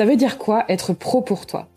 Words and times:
Ça 0.00 0.06
veut 0.06 0.16
dire 0.16 0.38
quoi 0.38 0.64
être 0.70 0.94
pro 0.94 1.20
pour 1.20 1.44
toi? 1.44 1.68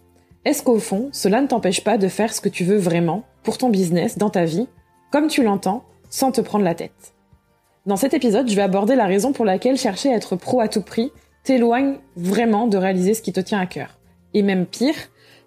Est-ce 0.45 0.63
qu'au 0.63 0.79
fond, 0.79 1.09
cela 1.11 1.41
ne 1.41 1.47
t'empêche 1.47 1.83
pas 1.83 1.97
de 1.97 2.07
faire 2.07 2.33
ce 2.33 2.39
que 2.39 2.47
tu 2.47 2.63
veux 2.63 2.77
vraiment 2.77 3.25
pour 3.43 3.57
ton 3.57 3.67
business, 3.67 4.17
dans 4.17 4.29
ta 4.29 4.45
vie, 4.45 4.69
comme 5.11 5.27
tu 5.27 5.43
l'entends, 5.43 5.83
sans 6.09 6.31
te 6.31 6.39
prendre 6.39 6.63
la 6.63 6.73
tête? 6.73 7.15
Dans 7.85 7.97
cet 7.97 8.13
épisode, 8.13 8.49
je 8.49 8.55
vais 8.55 8.61
aborder 8.61 8.95
la 8.95 9.07
raison 9.07 9.33
pour 9.33 9.43
laquelle 9.43 9.75
chercher 9.75 10.07
à 10.07 10.15
être 10.15 10.37
pro 10.37 10.61
à 10.61 10.69
tout 10.69 10.83
prix 10.83 11.11
t'éloigne 11.43 11.97
vraiment 12.15 12.65
de 12.65 12.77
réaliser 12.77 13.13
ce 13.13 13.21
qui 13.21 13.33
te 13.33 13.41
tient 13.41 13.59
à 13.59 13.65
cœur. 13.65 13.99
Et 14.33 14.41
même 14.41 14.67
pire, 14.67 14.95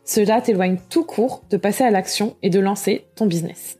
cela 0.04 0.42
t'éloigne 0.42 0.76
tout 0.90 1.04
court 1.04 1.44
de 1.48 1.56
passer 1.56 1.82
à 1.82 1.90
l'action 1.90 2.36
et 2.42 2.50
de 2.50 2.60
lancer 2.60 3.06
ton 3.14 3.24
business. 3.24 3.78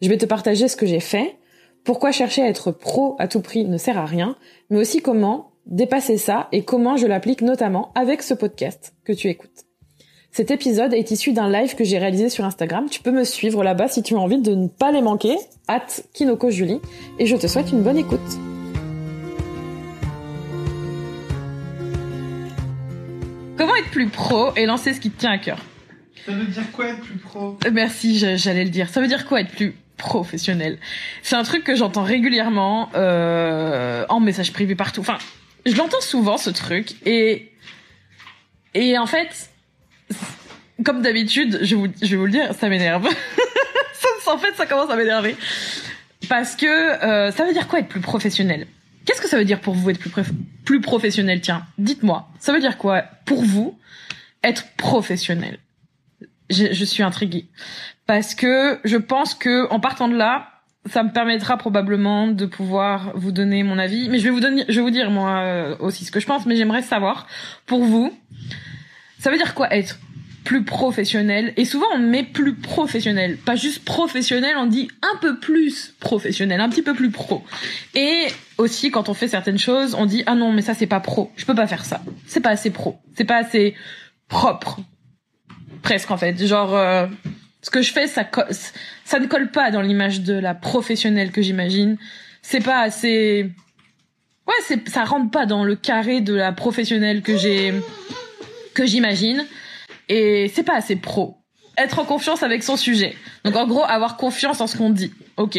Je 0.00 0.08
vais 0.08 0.16
te 0.16 0.26
partager 0.26 0.68
ce 0.68 0.76
que 0.76 0.86
j'ai 0.86 1.00
fait, 1.00 1.36
pourquoi 1.82 2.12
chercher 2.12 2.42
à 2.42 2.48
être 2.48 2.70
pro 2.70 3.16
à 3.18 3.26
tout 3.26 3.40
prix 3.40 3.64
ne 3.64 3.78
sert 3.78 3.98
à 3.98 4.06
rien, 4.06 4.36
mais 4.70 4.78
aussi 4.78 5.02
comment 5.02 5.50
dépasser 5.68 6.16
ça 6.16 6.48
et 6.50 6.64
comment 6.64 6.96
je 6.96 7.06
l'applique 7.06 7.42
notamment 7.42 7.92
avec 7.94 8.22
ce 8.22 8.34
podcast 8.34 8.94
que 9.04 9.12
tu 9.12 9.28
écoutes. 9.28 9.64
Cet 10.30 10.50
épisode 10.50 10.94
est 10.94 11.10
issu 11.10 11.32
d'un 11.32 11.50
live 11.50 11.74
que 11.74 11.84
j'ai 11.84 11.98
réalisé 11.98 12.28
sur 12.28 12.44
Instagram. 12.44 12.86
Tu 12.90 13.00
peux 13.00 13.10
me 13.10 13.24
suivre 13.24 13.64
là-bas 13.64 13.88
si 13.88 14.02
tu 14.02 14.14
as 14.14 14.18
envie 14.18 14.40
de 14.40 14.54
ne 14.54 14.68
pas 14.68 14.92
les 14.92 15.02
manquer. 15.02 15.36
At 15.68 15.86
Kinoko 16.12 16.50
Julie. 16.50 16.80
Et 17.18 17.26
je 17.26 17.36
te 17.36 17.46
souhaite 17.46 17.72
une 17.72 17.82
bonne 17.82 17.98
écoute. 17.98 18.20
Comment 23.56 23.74
être 23.74 23.90
plus 23.90 24.08
pro 24.08 24.54
et 24.54 24.66
lancer 24.66 24.94
ce 24.94 25.00
qui 25.00 25.10
te 25.10 25.18
tient 25.18 25.32
à 25.32 25.38
cœur? 25.38 25.58
Ça 26.24 26.32
veut 26.32 26.44
dire 26.44 26.70
quoi 26.72 26.88
être 26.88 27.00
plus 27.00 27.18
pro? 27.18 27.58
Merci, 27.72 28.18
j'allais 28.36 28.64
le 28.64 28.70
dire. 28.70 28.88
Ça 28.90 29.00
veut 29.00 29.08
dire 29.08 29.26
quoi 29.26 29.40
être 29.40 29.50
plus 29.50 29.74
professionnel? 29.96 30.78
C'est 31.22 31.36
un 31.36 31.42
truc 31.42 31.64
que 31.64 31.74
j'entends 31.74 32.04
régulièrement 32.04 32.90
euh, 32.94 34.04
en 34.08 34.20
message 34.20 34.52
privé 34.52 34.76
partout. 34.76 35.00
Enfin, 35.00 35.18
je 35.70 35.76
l'entends 35.76 36.00
souvent 36.00 36.38
ce 36.38 36.50
truc 36.50 36.94
et 37.06 37.52
et 38.74 38.98
en 38.98 39.06
fait, 39.06 39.50
comme 40.84 41.02
d'habitude, 41.02 41.60
je, 41.62 41.74
vous, 41.74 41.88
je 42.00 42.08
vais 42.08 42.16
vous 42.16 42.26
le 42.26 42.32
dire, 42.32 42.54
ça 42.54 42.68
m'énerve. 42.68 43.08
en 44.26 44.38
fait, 44.38 44.54
ça 44.56 44.66
commence 44.66 44.90
à 44.90 44.96
m'énerver. 44.96 45.36
Parce 46.28 46.54
que 46.54 46.66
euh, 46.66 47.32
ça 47.32 47.44
veut 47.44 47.52
dire 47.52 47.66
quoi 47.66 47.80
être 47.80 47.88
plus 47.88 48.00
professionnel? 48.00 48.66
Qu'est-ce 49.04 49.22
que 49.22 49.28
ça 49.28 49.38
veut 49.38 49.44
dire 49.44 49.60
pour 49.60 49.74
vous 49.74 49.88
être 49.90 49.98
plus, 49.98 50.10
plus 50.64 50.80
professionnel? 50.80 51.40
Tiens, 51.40 51.66
dites-moi. 51.78 52.28
Ça 52.38 52.52
veut 52.52 52.60
dire 52.60 52.76
quoi 52.76 53.02
pour 53.24 53.42
vous 53.42 53.78
être 54.44 54.66
professionnel? 54.76 55.58
Je, 56.50 56.72
je 56.72 56.84
suis 56.84 57.02
intriguée. 57.02 57.46
Parce 58.06 58.34
que 58.34 58.80
je 58.84 58.96
pense 58.96 59.34
que 59.34 59.68
en 59.70 59.80
partant 59.80 60.08
de 60.08 60.16
là, 60.16 60.57
ça 60.86 61.02
me 61.02 61.12
permettra 61.12 61.56
probablement 61.56 62.28
de 62.28 62.46
pouvoir 62.46 63.12
vous 63.14 63.32
donner 63.32 63.62
mon 63.62 63.78
avis. 63.78 64.08
Mais 64.08 64.18
je 64.18 64.24
vais 64.24 64.30
vous 64.30 64.40
donner, 64.40 64.64
je 64.68 64.74
vais 64.76 64.82
vous 64.82 64.90
dire 64.90 65.10
moi 65.10 65.38
euh, 65.38 65.76
aussi 65.80 66.04
ce 66.04 66.10
que 66.10 66.20
je 66.20 66.26
pense. 66.26 66.46
Mais 66.46 66.56
j'aimerais 66.56 66.82
savoir 66.82 67.26
pour 67.66 67.84
vous, 67.84 68.12
ça 69.18 69.30
veut 69.30 69.36
dire 69.36 69.54
quoi 69.54 69.72
être 69.74 69.98
plus 70.44 70.64
professionnel? 70.64 71.52
Et 71.56 71.64
souvent 71.64 71.86
on 71.94 71.98
met 71.98 72.22
plus 72.22 72.54
professionnel. 72.54 73.36
Pas 73.36 73.56
juste 73.56 73.84
professionnel 73.84 74.54
on 74.56 74.66
dit 74.66 74.88
un 75.02 75.18
peu 75.18 75.38
plus 75.38 75.94
professionnel 76.00 76.60
un 76.60 76.70
petit 76.70 76.82
peu 76.82 76.94
plus 76.94 77.10
pro. 77.10 77.44
Et 77.94 78.26
aussi 78.56 78.90
quand 78.90 79.08
on 79.08 79.14
fait 79.14 79.28
certaines 79.28 79.58
choses 79.58 79.94
on 79.94 80.06
dit 80.06 80.22
ah 80.26 80.34
non 80.34 80.52
mais 80.52 80.62
ça 80.62 80.74
c'est 80.74 80.86
pas 80.86 81.00
pro. 81.00 81.30
Je 81.36 81.44
peux 81.44 81.54
pas 81.54 81.66
faire 81.66 81.84
ça. 81.84 82.00
C'est 82.26 82.40
pas 82.40 82.50
assez 82.50 82.70
pro. 82.70 82.98
C'est 83.14 83.24
pas 83.24 83.36
assez 83.36 83.74
propre. 84.28 84.80
Presque 85.82 86.10
en 86.10 86.16
fait. 86.16 86.46
Genre 86.46 86.74
euh, 86.74 87.06
ce 87.62 87.70
que 87.70 87.82
je 87.82 87.92
fais 87.92 88.06
ça 88.06 88.28
ça 89.04 89.18
ne 89.18 89.26
colle 89.26 89.50
pas 89.50 89.70
dans 89.70 89.80
l'image 89.80 90.20
de 90.20 90.34
la 90.34 90.54
professionnelle 90.54 91.32
que 91.32 91.42
j'imagine 91.42 91.96
c'est 92.42 92.62
pas 92.62 92.80
assez 92.80 93.50
ouais 94.46 94.54
c'est 94.66 94.88
ça 94.88 95.04
rentre 95.04 95.30
pas 95.30 95.46
dans 95.46 95.64
le 95.64 95.76
carré 95.76 96.20
de 96.20 96.34
la 96.34 96.52
professionnelle 96.52 97.22
que 97.22 97.36
j'ai 97.36 97.74
que 98.74 98.86
j'imagine 98.86 99.44
et 100.08 100.50
c'est 100.54 100.62
pas 100.62 100.76
assez 100.76 100.96
pro. 100.96 101.36
Être 101.76 102.00
en 102.00 102.04
confiance 102.04 102.42
avec 102.42 102.62
son 102.62 102.76
sujet. 102.76 103.14
Donc 103.44 103.56
en 103.56 103.66
gros, 103.66 103.84
avoir 103.84 104.16
confiance 104.16 104.60
en 104.60 104.66
ce 104.66 104.76
qu'on 104.76 104.90
dit. 104.90 105.12
Ok. 105.36 105.58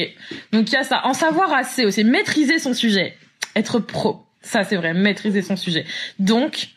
Donc 0.51 0.69
il 0.69 0.73
y 0.73 0.75
a 0.75 0.83
ça. 0.83 1.05
En 1.05 1.13
savoir 1.13 1.53
assez 1.53 1.85
aussi. 1.85 2.03
Maîtriser 2.03 2.59
son 2.59 2.73
sujet. 2.73 3.15
Être 3.55 3.79
pro. 3.79 4.25
Ça 4.41 4.63
c'est 4.63 4.75
vrai. 4.75 4.93
Maîtriser 4.93 5.41
son 5.41 5.55
sujet. 5.55 5.85
Donc, 6.17 6.69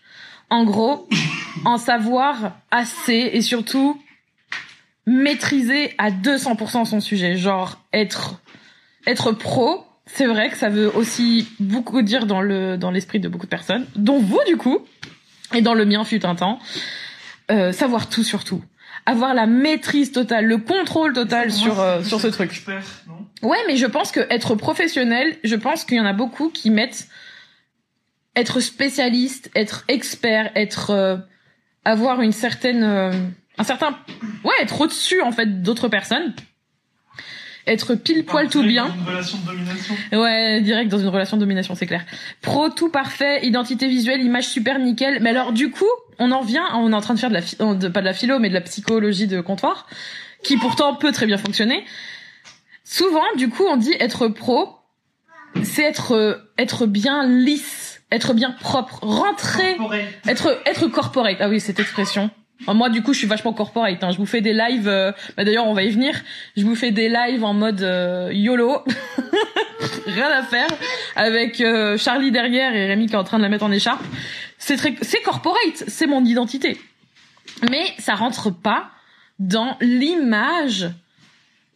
en 0.50 0.64
gros, 0.64 1.08
en 1.64 1.78
savoir 1.78 2.56
assez 2.70 3.30
et 3.32 3.40
surtout 3.40 4.00
maîtriser 5.06 5.94
à 5.98 6.10
200% 6.10 6.84
son 6.84 7.00
sujet. 7.00 7.36
Genre 7.36 7.80
être 7.92 8.40
être 9.06 9.32
pro. 9.32 9.84
C'est 10.06 10.26
vrai 10.26 10.50
que 10.50 10.56
ça 10.56 10.68
veut 10.68 10.94
aussi 10.94 11.48
beaucoup 11.60 12.02
dire 12.02 12.26
dans 12.26 12.40
le 12.40 12.76
dans 12.76 12.90
l'esprit 12.90 13.20
de 13.20 13.28
beaucoup 13.28 13.46
de 13.46 13.50
personnes, 13.50 13.86
dont 13.96 14.18
vous 14.18 14.40
du 14.46 14.56
coup, 14.56 14.80
et 15.54 15.62
dans 15.62 15.74
le 15.74 15.84
mien 15.84 16.04
fut 16.04 16.26
un 16.26 16.34
temps. 16.34 16.58
Euh, 17.50 17.72
savoir 17.72 18.08
tout 18.08 18.22
sur 18.22 18.44
tout, 18.44 18.62
avoir 19.04 19.34
la 19.34 19.46
maîtrise 19.46 20.12
totale, 20.12 20.46
le 20.46 20.58
contrôle 20.58 21.12
total 21.12 21.50
sur 21.50 21.80
euh, 21.80 22.02
sur 22.02 22.20
ce 22.20 22.28
truc. 22.28 22.50
Expert, 22.50 22.84
non? 23.08 23.48
Ouais, 23.48 23.58
mais 23.66 23.76
je 23.76 23.86
pense 23.86 24.12
que 24.12 24.20
être 24.30 24.54
professionnel, 24.54 25.36
je 25.42 25.56
pense 25.56 25.84
qu'il 25.84 25.96
y 25.96 26.00
en 26.00 26.06
a 26.06 26.12
beaucoup 26.12 26.50
qui 26.50 26.70
mettent 26.70 27.08
être 28.36 28.60
spécialiste, 28.60 29.50
être 29.54 29.84
expert, 29.88 30.50
être 30.54 30.90
euh, 30.90 31.16
avoir 31.84 32.22
une 32.22 32.32
certaine 32.32 33.34
un 33.58 33.64
certain 33.64 33.98
ouais, 34.44 34.54
être 34.60 34.80
au-dessus 34.80 35.20
en 35.20 35.32
fait 35.32 35.62
d'autres 35.62 35.88
personnes 35.88 36.34
être 37.66 37.94
pile 37.94 38.24
poil 38.24 38.48
tout 38.48 38.62
bien. 38.62 38.86
Dans 38.86 38.94
une 38.94 39.06
relation 39.06 39.38
de 39.38 39.46
domination. 39.46 39.94
Ouais, 40.12 40.60
direct 40.62 40.90
dans 40.90 40.98
une 40.98 41.08
relation 41.08 41.36
de 41.36 41.42
domination, 41.42 41.74
c'est 41.74 41.86
clair. 41.86 42.04
Pro 42.40 42.68
tout 42.68 42.88
parfait, 42.88 43.44
identité 43.46 43.88
visuelle, 43.88 44.20
image 44.20 44.48
super 44.48 44.78
nickel. 44.78 45.20
Mais 45.22 45.30
alors 45.30 45.52
du 45.52 45.70
coup, 45.70 45.88
on 46.18 46.32
en 46.32 46.40
revient, 46.40 46.62
on 46.74 46.92
est 46.92 46.96
en 46.96 47.00
train 47.00 47.14
de 47.14 47.20
faire 47.20 47.30
de 47.30 47.34
la 47.34 47.74
de, 47.74 47.88
pas 47.88 48.00
de 48.00 48.06
la 48.06 48.14
philo 48.14 48.38
mais 48.38 48.48
de 48.48 48.54
la 48.54 48.60
psychologie 48.60 49.26
de 49.26 49.40
comptoir 49.40 49.86
qui 50.42 50.56
pourtant 50.56 50.96
peut 50.96 51.12
très 51.12 51.26
bien 51.26 51.38
fonctionner. 51.38 51.84
Souvent, 52.84 53.24
du 53.36 53.48
coup, 53.48 53.64
on 53.64 53.76
dit 53.76 53.94
être 54.00 54.26
pro, 54.28 54.76
c'est 55.62 55.84
être 55.84 56.50
être 56.58 56.86
bien 56.86 57.26
lisse, 57.26 58.02
être 58.10 58.34
bien 58.34 58.50
propre, 58.50 58.98
rentrer, 59.02 59.78
être 60.26 60.60
être 60.66 60.88
corporate. 60.88 61.36
Ah 61.38 61.48
oui, 61.48 61.60
cette 61.60 61.78
expression 61.78 62.30
moi, 62.66 62.88
du 62.88 63.02
coup, 63.02 63.12
je 63.12 63.18
suis 63.18 63.26
vachement 63.26 63.52
corporate. 63.52 64.02
Hein. 64.02 64.10
Je 64.12 64.18
vous 64.18 64.26
fais 64.26 64.40
des 64.40 64.52
lives. 64.52 64.88
Euh, 64.88 65.12
bah, 65.36 65.44
D'ailleurs, 65.44 65.66
on 65.66 65.74
va 65.74 65.82
y 65.82 65.90
venir. 65.90 66.14
Je 66.56 66.64
vous 66.64 66.74
fais 66.74 66.90
des 66.90 67.08
lives 67.08 67.44
en 67.44 67.54
mode 67.54 67.82
euh, 67.82 68.30
YOLO, 68.32 68.84
rien 70.06 70.28
à 70.28 70.42
faire, 70.42 70.68
avec 71.16 71.60
euh, 71.60 71.96
Charlie 71.96 72.30
derrière 72.30 72.74
et 72.74 72.86
Rémi 72.86 73.06
qui 73.06 73.14
est 73.14 73.18
en 73.18 73.24
train 73.24 73.38
de 73.38 73.42
la 73.42 73.48
mettre 73.48 73.64
en 73.64 73.72
écharpe. 73.72 74.04
C'est 74.58 74.76
très, 74.76 74.94
corporate. 75.24 75.84
C'est 75.88 76.06
mon 76.06 76.24
identité. 76.24 76.78
Mais 77.70 77.84
ça 77.98 78.14
rentre 78.14 78.50
pas 78.50 78.90
dans 79.38 79.76
l'image 79.80 80.90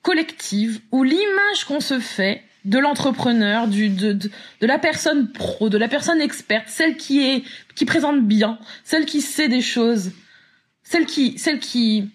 collective 0.03 0.81
ou 0.93 1.03
l'image 1.03 1.65
qu'on 1.67 1.81
se 1.81 1.99
fait 1.99 2.43
de 2.65 2.79
l'entrepreneur, 2.79 3.69
du 3.69 3.89
de, 3.89 4.13
de, 4.13 4.31
de, 4.61 4.67
la 4.67 4.79
personne 4.79 5.31
pro, 5.31 5.69
de 5.69 5.79
la 5.79 5.89
personne 5.89 6.21
experte, 6.21 6.69
celle 6.69 6.97
qui 6.97 7.25
est 7.25 7.45
qui 7.75 7.85
présente 7.85 8.23
bien, 8.23 8.59
celle 8.83 9.05
qui 9.07 9.21
sait 9.21 9.49
des 9.49 9.61
choses 9.61 10.13
celle 10.87 11.05
qui 11.05 11.37
celle 11.37 11.59
qui 11.59 12.11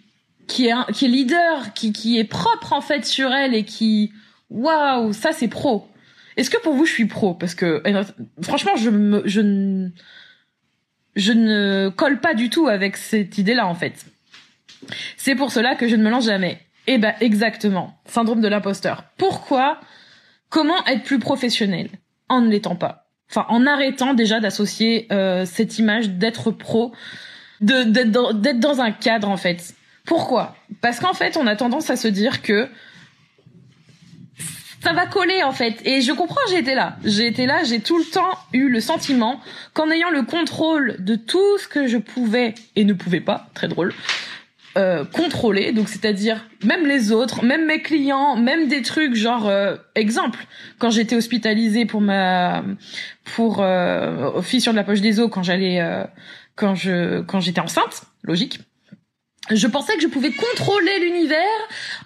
qui 0.48 0.68
est 0.68 0.92
qui 0.94 1.06
est 1.06 1.10
leader, 1.10 1.74
qui 1.74 1.92
qui 1.92 2.18
est 2.18 2.24
propre 2.24 2.74
en 2.74 2.82
fait 2.82 3.06
sur 3.06 3.32
elle 3.32 3.54
et 3.54 3.66
qui 3.66 4.14
waouh, 4.50 5.14
ça 5.14 5.34
c'est 5.34 5.50
pro. 5.50 5.88
Est-ce 6.38 6.50
que 6.50 6.60
pour 6.62 6.74
vous 6.74 6.86
je 6.86 6.94
suis 6.94 7.06
pro? 7.06 7.34
Parce 7.34 7.54
que 7.54 7.84
eh, 7.86 7.94
franchement 8.42 8.76
je 8.78 8.90
me 8.90 9.22
je 9.26 9.42
ne 9.42 9.90
je 11.18 11.34
ne 11.34 11.90
colle 11.90 12.22
pas 12.22 12.34
du 12.34 12.50
tout 12.50 12.70
avec 12.70 12.96
cette 12.96 13.38
idée-là 13.38 13.68
en 13.68 13.76
fait. 13.76 14.06
C'est 15.18 15.36
pour 15.36 15.52
cela 15.52 15.76
que 15.76 15.88
je 15.88 15.98
ne 15.98 16.04
me 16.04 16.10
lance 16.10 16.26
jamais. 16.26 16.62
Eh 16.88 16.98
ben 16.98 17.14
exactement, 17.20 18.00
syndrome 18.06 18.42
de 18.42 18.48
l'imposteur. 18.48 19.04
Pourquoi? 19.18 19.82
Comment 20.50 20.86
être 20.86 21.04
plus 21.04 21.20
professionnel 21.20 21.90
en 22.30 22.42
ne 22.42 22.50
l'étant 22.50 22.76
pas? 22.76 23.10
Enfin, 23.30 23.46
en 23.50 23.66
arrêtant 23.68 24.14
déjà 24.14 24.40
d'associer 24.40 25.08
euh, 25.12 25.46
cette 25.46 25.78
image 25.78 26.10
d'être 26.10 26.52
pro 26.52 26.94
d'être 27.62 28.12
dans, 28.12 28.34
dans 28.34 28.82
un 28.82 28.92
cadre 28.92 29.30
en 29.30 29.38
fait. 29.38 29.76
Pourquoi? 30.06 30.56
Parce 30.82 31.00
qu'en 31.00 31.14
fait, 31.14 31.38
on 31.38 31.48
a 31.48 31.56
tendance 31.56 31.90
à 31.90 31.96
se 31.96 32.08
dire 32.08 32.42
que 32.42 32.68
ça 34.82 34.94
va 34.94 35.06
coller 35.06 35.44
en 35.44 35.52
fait. 35.52 35.80
Et 35.86 36.02
je 36.02 36.12
comprends, 36.12 36.42
j'ai 36.50 36.58
été 36.58 36.74
là. 36.74 36.98
J'ai 37.06 37.28
été 37.28 37.46
là, 37.46 37.64
j'ai 37.64 37.80
tout 37.80 37.98
le 37.98 38.06
temps 38.06 38.38
eu 38.52 38.68
le 38.68 38.80
sentiment 38.80 39.40
qu'en 39.74 39.92
ayant 39.92 40.10
le 40.10 40.24
contrôle 40.24 40.96
de 41.00 41.16
tout 41.16 41.58
ce 41.60 41.68
que 41.68 41.88
je 41.88 41.98
pouvais 41.98 42.56
et 42.76 42.84
ne 42.84 42.94
pouvais 42.94 43.22
pas, 43.22 43.50
très 43.54 43.68
drôle, 43.68 43.94
euh, 44.78 45.04
contrôler, 45.04 45.74
donc 45.74 45.90
c'est-à-dire 45.90 46.46
même 46.64 46.88
les 46.88 47.12
autres, 47.12 47.44
même 47.44 47.66
mes 47.66 47.82
clients, 47.82 48.38
même 48.38 48.70
des 48.70 48.82
trucs 48.82 49.16
genre 49.16 49.50
euh, 49.50 49.76
exemple 49.96 50.40
quand 50.80 50.90
j'étais 50.90 51.16
hospitalisée 51.16 51.86
pour 51.86 52.00
ma 52.00 52.64
pour 53.36 53.58
euh, 53.60 54.42
fissure 54.42 54.72
de 54.72 54.78
la 54.78 54.86
poche 54.86 55.02
des 55.02 55.20
os 55.20 55.30
quand 55.30 55.44
j'allais 55.44 55.82
euh, 55.82 56.06
quand 56.56 56.76
je 56.76 57.22
quand 57.22 57.40
j'étais 57.40 57.62
enceinte, 57.62 58.04
logique. 58.24 58.60
Je 59.50 59.68
pensais 59.68 59.96
que 59.96 60.02
je 60.02 60.08
pouvais 60.08 60.32
contrôler 60.32 61.00
l'univers, 61.00 61.40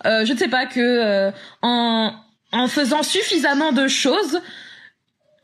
euh, 0.05 0.25
je 0.25 0.33
ne 0.33 0.37
sais 0.37 0.47
pas 0.47 0.65
que 0.65 0.79
euh, 0.79 1.31
en 1.61 2.13
en 2.51 2.67
faisant 2.67 3.03
suffisamment 3.03 3.73
de 3.73 3.87
choses, 3.87 4.41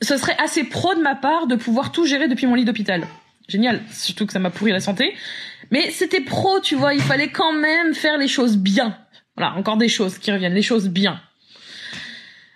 ce 0.01 0.17
serait 0.17 0.37
assez 0.37 0.63
pro 0.63 0.95
de 0.95 1.01
ma 1.01 1.15
part 1.15 1.47
de 1.47 1.55
pouvoir 1.55 1.91
tout 1.91 2.05
gérer 2.05 2.27
depuis 2.27 2.47
mon 2.47 2.55
lit 2.55 2.65
d'hôpital. 2.65 3.05
Génial, 3.47 3.81
surtout 3.91 4.25
que 4.25 4.33
ça 4.33 4.39
m'a 4.39 4.49
pourri 4.49 4.71
la 4.71 4.79
santé. 4.79 5.13
Mais 5.71 5.91
c'était 5.91 6.21
pro, 6.21 6.59
tu 6.61 6.75
vois, 6.75 6.93
il 6.93 7.01
fallait 7.01 7.31
quand 7.31 7.53
même 7.53 7.93
faire 7.93 8.17
les 8.17 8.29
choses 8.29 8.57
bien. 8.57 8.97
Voilà, 9.35 9.53
encore 9.55 9.77
des 9.77 9.89
choses 9.89 10.17
qui 10.17 10.31
reviennent, 10.31 10.53
les 10.53 10.61
choses 10.61 10.87
bien. 10.87 11.21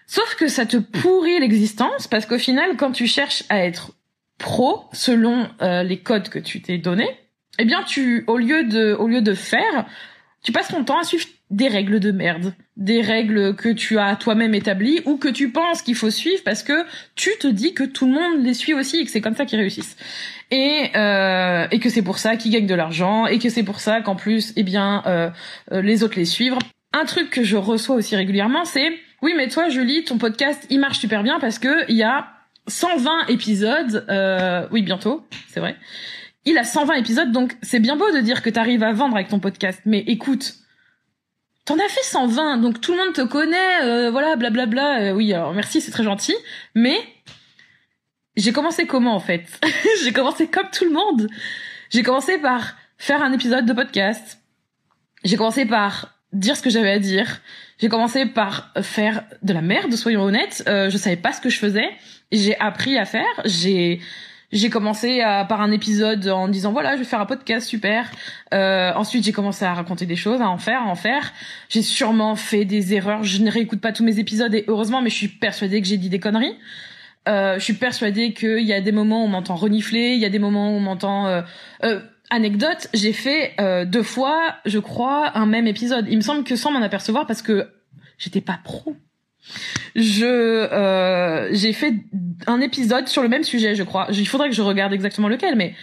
Sauf 0.07 0.35
que 0.35 0.47
ça 0.47 0.65
te 0.65 0.77
pourrit 0.77 1.39
l'existence 1.39 2.07
parce 2.07 2.25
qu'au 2.25 2.37
final, 2.37 2.77
quand 2.77 2.91
tu 2.91 3.07
cherches 3.07 3.43
à 3.49 3.59
être 3.65 3.91
pro 4.37 4.85
selon 4.91 5.47
euh, 5.61 5.83
les 5.83 5.99
codes 5.99 6.29
que 6.29 6.39
tu 6.39 6.61
t'es 6.61 6.77
donnés, 6.77 7.09
eh 7.59 7.65
bien, 7.65 7.83
tu, 7.83 8.23
au 8.27 8.37
lieu 8.37 8.63
de, 8.65 8.93
au 8.93 9.07
lieu 9.07 9.21
de 9.21 9.33
faire, 9.33 9.85
tu 10.43 10.51
passes 10.51 10.67
ton 10.67 10.83
temps 10.83 10.99
à 10.99 11.03
suivre 11.03 11.25
des 11.51 11.67
règles 11.67 11.99
de 11.99 12.11
merde, 12.11 12.53
des 12.75 13.01
règles 13.01 13.55
que 13.55 13.69
tu 13.69 13.97
as 13.99 14.15
toi-même 14.15 14.55
établies 14.55 15.01
ou 15.05 15.17
que 15.17 15.27
tu 15.27 15.51
penses 15.51 15.81
qu'il 15.81 15.95
faut 15.95 16.09
suivre 16.09 16.41
parce 16.43 16.63
que 16.63 16.85
tu 17.15 17.29
te 17.39 17.47
dis 17.47 17.73
que 17.73 17.83
tout 17.83 18.07
le 18.07 18.13
monde 18.13 18.43
les 18.43 18.53
suit 18.53 18.73
aussi 18.73 18.97
et 18.97 19.05
que 19.05 19.11
c'est 19.11 19.21
comme 19.21 19.35
ça 19.35 19.45
qu'ils 19.45 19.59
réussissent. 19.59 19.95
Et, 20.51 20.89
euh, 20.95 21.67
et 21.71 21.79
que 21.79 21.89
c'est 21.89 22.01
pour 22.01 22.17
ça 22.17 22.35
qu'ils 22.35 22.51
gagnent 22.51 22.67
de 22.67 22.75
l'argent 22.75 23.25
et 23.27 23.39
que 23.39 23.49
c'est 23.49 23.63
pour 23.63 23.79
ça 23.79 24.01
qu'en 24.01 24.15
plus, 24.15 24.53
eh 24.55 24.63
bien, 24.63 25.03
euh, 25.05 25.29
les 25.71 26.03
autres 26.03 26.17
les 26.17 26.25
suivent. 26.25 26.57
Un 26.93 27.05
truc 27.05 27.29
que 27.29 27.43
je 27.43 27.57
reçois 27.57 27.95
aussi 27.95 28.15
régulièrement, 28.15 28.65
c'est 28.65 28.91
oui, 29.21 29.33
mais 29.35 29.47
toi, 29.47 29.69
Julie, 29.69 30.03
ton 30.03 30.17
podcast, 30.17 30.67
il 30.69 30.79
marche 30.79 30.99
super 30.99 31.23
bien 31.23 31.39
parce 31.39 31.57
que 31.57 31.89
il 31.89 31.95
y 31.95 32.03
a 32.03 32.27
120 32.67 33.27
épisodes. 33.27 34.05
Euh, 34.09 34.67
oui, 34.71 34.81
bientôt, 34.81 35.25
c'est 35.47 35.59
vrai. 35.59 35.77
Il 36.45 36.57
a 36.57 36.63
120 36.63 36.93
épisodes, 36.95 37.31
donc 37.31 37.57
c'est 37.61 37.79
bien 37.79 37.95
beau 37.95 38.11
de 38.11 38.19
dire 38.19 38.41
que 38.41 38.49
t'arrives 38.49 38.83
à 38.83 38.93
vendre 38.93 39.15
avec 39.15 39.29
ton 39.29 39.39
podcast. 39.39 39.81
Mais 39.85 39.99
écoute, 40.07 40.53
t'en 41.65 41.75
as 41.75 41.89
fait 41.89 42.03
120, 42.03 42.57
donc 42.57 42.81
tout 42.81 42.93
le 42.93 42.99
monde 42.99 43.13
te 43.13 43.21
connaît, 43.21 43.83
euh, 43.83 44.11
voilà, 44.11 44.35
blablabla. 44.35 44.99
Euh, 45.01 45.11
oui, 45.13 45.33
alors 45.33 45.53
merci, 45.53 45.81
c'est 45.81 45.91
très 45.91 46.03
gentil. 46.03 46.35
Mais 46.75 46.97
j'ai 48.37 48.53
commencé 48.53 48.85
comment 48.85 49.15
en 49.15 49.19
fait 49.19 49.45
J'ai 50.03 50.13
commencé 50.13 50.47
comme 50.47 50.69
tout 50.71 50.85
le 50.85 50.91
monde. 50.91 51.27
J'ai 51.89 52.03
commencé 52.03 52.37
par 52.37 52.75
faire 52.97 53.23
un 53.23 53.31
épisode 53.33 53.65
de 53.65 53.73
podcast. 53.73 54.39
J'ai 55.23 55.37
commencé 55.37 55.65
par 55.65 56.15
dire 56.31 56.55
ce 56.55 56.61
que 56.61 56.69
j'avais 56.69 56.91
à 56.91 56.99
dire. 56.99 57.41
J'ai 57.79 57.89
commencé 57.89 58.25
par 58.25 58.71
faire 58.81 59.23
de 59.43 59.53
la 59.53 59.61
merde, 59.61 59.93
soyons 59.95 60.23
honnêtes. 60.23 60.63
Euh, 60.67 60.89
je 60.89 60.97
savais 60.97 61.17
pas 61.17 61.33
ce 61.33 61.41
que 61.41 61.49
je 61.49 61.59
faisais. 61.59 61.89
J'ai 62.31 62.57
appris 62.59 62.97
à 62.97 63.05
faire. 63.05 63.25
J'ai 63.45 63.99
j'ai 64.51 64.69
commencé 64.69 65.21
à, 65.21 65.43
par 65.43 65.59
un 65.59 65.71
épisode 65.71 66.27
en 66.29 66.47
disant 66.47 66.71
voilà 66.71 66.93
je 66.93 66.99
vais 66.99 67.05
faire 67.05 67.19
un 67.19 67.25
podcast 67.25 67.67
super. 67.67 68.09
Euh, 68.53 68.93
ensuite 68.95 69.25
j'ai 69.25 69.33
commencé 69.33 69.65
à 69.65 69.73
raconter 69.73 70.05
des 70.05 70.15
choses, 70.15 70.41
à 70.41 70.47
en 70.47 70.57
faire, 70.57 70.83
à 70.83 70.85
en 70.85 70.95
faire. 70.95 71.33
J'ai 71.67 71.81
sûrement 71.81 72.35
fait 72.35 72.63
des 72.63 72.93
erreurs. 72.93 73.23
Je 73.23 73.41
ne 73.41 73.51
réécoute 73.51 73.81
pas 73.81 73.91
tous 73.91 74.03
mes 74.03 74.19
épisodes 74.19 74.53
et 74.53 74.63
heureusement, 74.67 75.01
mais 75.01 75.09
je 75.09 75.15
suis 75.15 75.27
persuadée 75.27 75.81
que 75.81 75.87
j'ai 75.87 75.97
dit 75.97 76.09
des 76.09 76.19
conneries. 76.19 76.55
Euh, 77.27 77.55
je 77.55 77.63
suis 77.63 77.73
persuadée 77.73 78.33
qu'il 78.33 78.61
y 78.65 78.73
a 78.73 78.81
des 78.81 78.91
moments 78.91 79.23
où 79.23 79.25
on 79.25 79.29
m'entend 79.29 79.55
renifler, 79.55 80.13
il 80.13 80.19
y 80.19 80.25
a 80.25 80.29
des 80.29 80.39
moments 80.39 80.69
où 80.69 80.73
on 80.73 80.79
m'entend. 80.79 81.27
Euh, 81.27 81.41
euh, 81.83 81.99
anecdote, 82.35 82.87
j'ai 82.93 83.13
fait 83.13 83.53
euh, 83.59 83.85
deux 83.85 84.03
fois, 84.03 84.55
je 84.65 84.79
crois, 84.79 85.37
un 85.37 85.45
même 85.45 85.67
épisode. 85.67 86.05
Il 86.09 86.17
me 86.17 86.21
semble 86.21 86.43
que 86.43 86.55
sans 86.55 86.71
m'en 86.71 86.81
apercevoir 86.81 87.25
parce 87.25 87.41
que 87.41 87.67
j'étais 88.17 88.41
pas 88.41 88.59
pro. 88.63 88.95
Je 89.95 90.25
euh, 90.25 91.49
j'ai 91.53 91.73
fait 91.73 91.93
un 92.47 92.61
épisode 92.61 93.07
sur 93.07 93.21
le 93.21 93.29
même 93.29 93.43
sujet, 93.43 93.75
je 93.75 93.83
crois. 93.83 94.07
Il 94.11 94.27
faudrait 94.27 94.49
que 94.49 94.55
je 94.55 94.61
regarde 94.61 94.93
exactement 94.93 95.27
lequel, 95.27 95.55
mais 95.55 95.75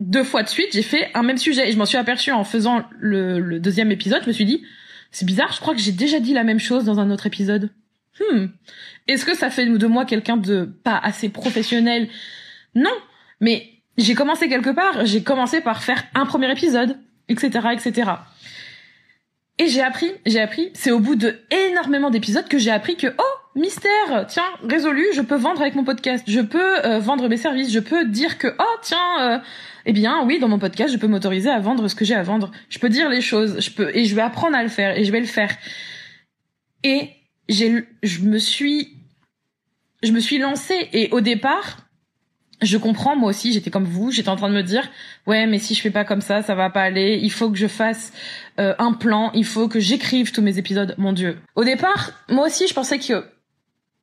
deux 0.00 0.24
fois 0.24 0.42
de 0.42 0.48
suite, 0.48 0.68
j'ai 0.72 0.82
fait 0.82 1.10
un 1.14 1.22
même 1.22 1.38
sujet 1.38 1.68
et 1.68 1.72
je 1.72 1.78
m'en 1.78 1.86
suis 1.86 1.98
aperçue 1.98 2.32
en 2.32 2.44
faisant 2.44 2.84
le, 2.98 3.38
le 3.38 3.60
deuxième 3.60 3.90
épisode. 3.92 4.22
Je 4.22 4.28
me 4.28 4.32
suis 4.32 4.44
dit, 4.44 4.62
c'est 5.10 5.26
bizarre, 5.26 5.52
je 5.52 5.60
crois 5.60 5.74
que 5.74 5.80
j'ai 5.80 5.92
déjà 5.92 6.20
dit 6.20 6.34
la 6.34 6.44
même 6.44 6.60
chose 6.60 6.84
dans 6.84 6.98
un 6.98 7.10
autre 7.10 7.26
épisode. 7.26 7.70
Hmm. 8.20 8.46
Est-ce 9.06 9.24
que 9.24 9.36
ça 9.36 9.50
fait 9.50 9.66
de 9.66 9.86
moi 9.86 10.04
quelqu'un 10.04 10.36
de 10.36 10.64
pas 10.64 10.98
assez 10.98 11.28
professionnel? 11.28 12.08
Non, 12.74 12.94
mais 13.40 13.77
j'ai 13.98 14.14
commencé 14.14 14.48
quelque 14.48 14.70
part. 14.70 15.04
J'ai 15.04 15.22
commencé 15.22 15.60
par 15.60 15.82
faire 15.82 16.02
un 16.14 16.24
premier 16.24 16.50
épisode, 16.50 16.96
etc., 17.28 17.68
etc. 17.72 18.10
Et 19.58 19.66
j'ai 19.66 19.82
appris, 19.82 20.12
j'ai 20.24 20.40
appris. 20.40 20.70
C'est 20.72 20.92
au 20.92 21.00
bout 21.00 21.16
de 21.16 21.36
énormément 21.68 22.10
d'épisodes 22.10 22.46
que 22.48 22.58
j'ai 22.58 22.70
appris 22.70 22.96
que 22.96 23.08
oh 23.08 23.58
mystère, 23.58 24.24
tiens 24.28 24.44
résolu, 24.62 25.04
je 25.14 25.20
peux 25.20 25.34
vendre 25.34 25.60
avec 25.60 25.74
mon 25.74 25.82
podcast, 25.82 26.24
je 26.28 26.40
peux 26.40 26.86
euh, 26.86 27.00
vendre 27.00 27.28
mes 27.28 27.36
services, 27.36 27.72
je 27.72 27.80
peux 27.80 28.04
dire 28.04 28.38
que 28.38 28.54
oh 28.56 28.76
tiens, 28.82 29.20
euh, 29.20 29.38
eh 29.84 29.92
bien 29.92 30.24
oui 30.24 30.38
dans 30.38 30.46
mon 30.46 30.60
podcast 30.60 30.92
je 30.92 30.98
peux 30.98 31.08
m'autoriser 31.08 31.50
à 31.50 31.58
vendre 31.58 31.88
ce 31.88 31.96
que 31.96 32.04
j'ai 32.04 32.14
à 32.14 32.22
vendre, 32.22 32.52
je 32.68 32.78
peux 32.78 32.88
dire 32.88 33.08
les 33.08 33.20
choses, 33.20 33.58
je 33.58 33.70
peux 33.70 33.90
et 33.96 34.04
je 34.04 34.14
vais 34.14 34.22
apprendre 34.22 34.56
à 34.56 34.62
le 34.62 34.68
faire 34.68 34.96
et 34.96 35.02
je 35.02 35.10
vais 35.10 35.18
le 35.18 35.26
faire. 35.26 35.50
Et 36.84 37.10
j'ai, 37.48 37.84
je 38.04 38.20
me 38.20 38.38
suis, 38.38 38.96
je 40.04 40.12
me 40.12 40.20
suis 40.20 40.38
lancée 40.38 40.88
et 40.92 41.08
au 41.10 41.20
départ 41.20 41.87
je 42.60 42.76
comprends 42.76 43.16
moi 43.16 43.30
aussi 43.30 43.52
j'étais 43.52 43.70
comme 43.70 43.84
vous 43.84 44.10
j'étais 44.10 44.28
en 44.28 44.36
train 44.36 44.48
de 44.48 44.54
me 44.54 44.62
dire 44.62 44.88
ouais 45.26 45.46
mais 45.46 45.58
si 45.58 45.74
je 45.74 45.80
fais 45.80 45.90
pas 45.90 46.04
comme 46.04 46.20
ça 46.20 46.42
ça 46.42 46.54
va 46.54 46.70
pas 46.70 46.82
aller 46.82 47.18
il 47.22 47.30
faut 47.30 47.50
que 47.50 47.58
je 47.58 47.68
fasse 47.68 48.12
euh, 48.58 48.74
un 48.78 48.92
plan 48.92 49.30
il 49.32 49.44
faut 49.44 49.68
que 49.68 49.80
j'écrive 49.80 50.32
tous 50.32 50.42
mes 50.42 50.58
épisodes 50.58 50.94
mon 50.98 51.12
dieu. 51.12 51.38
Au 51.54 51.64
départ 51.64 52.12
moi 52.28 52.46
aussi 52.46 52.66
je 52.66 52.74
pensais 52.74 52.98
que 52.98 53.24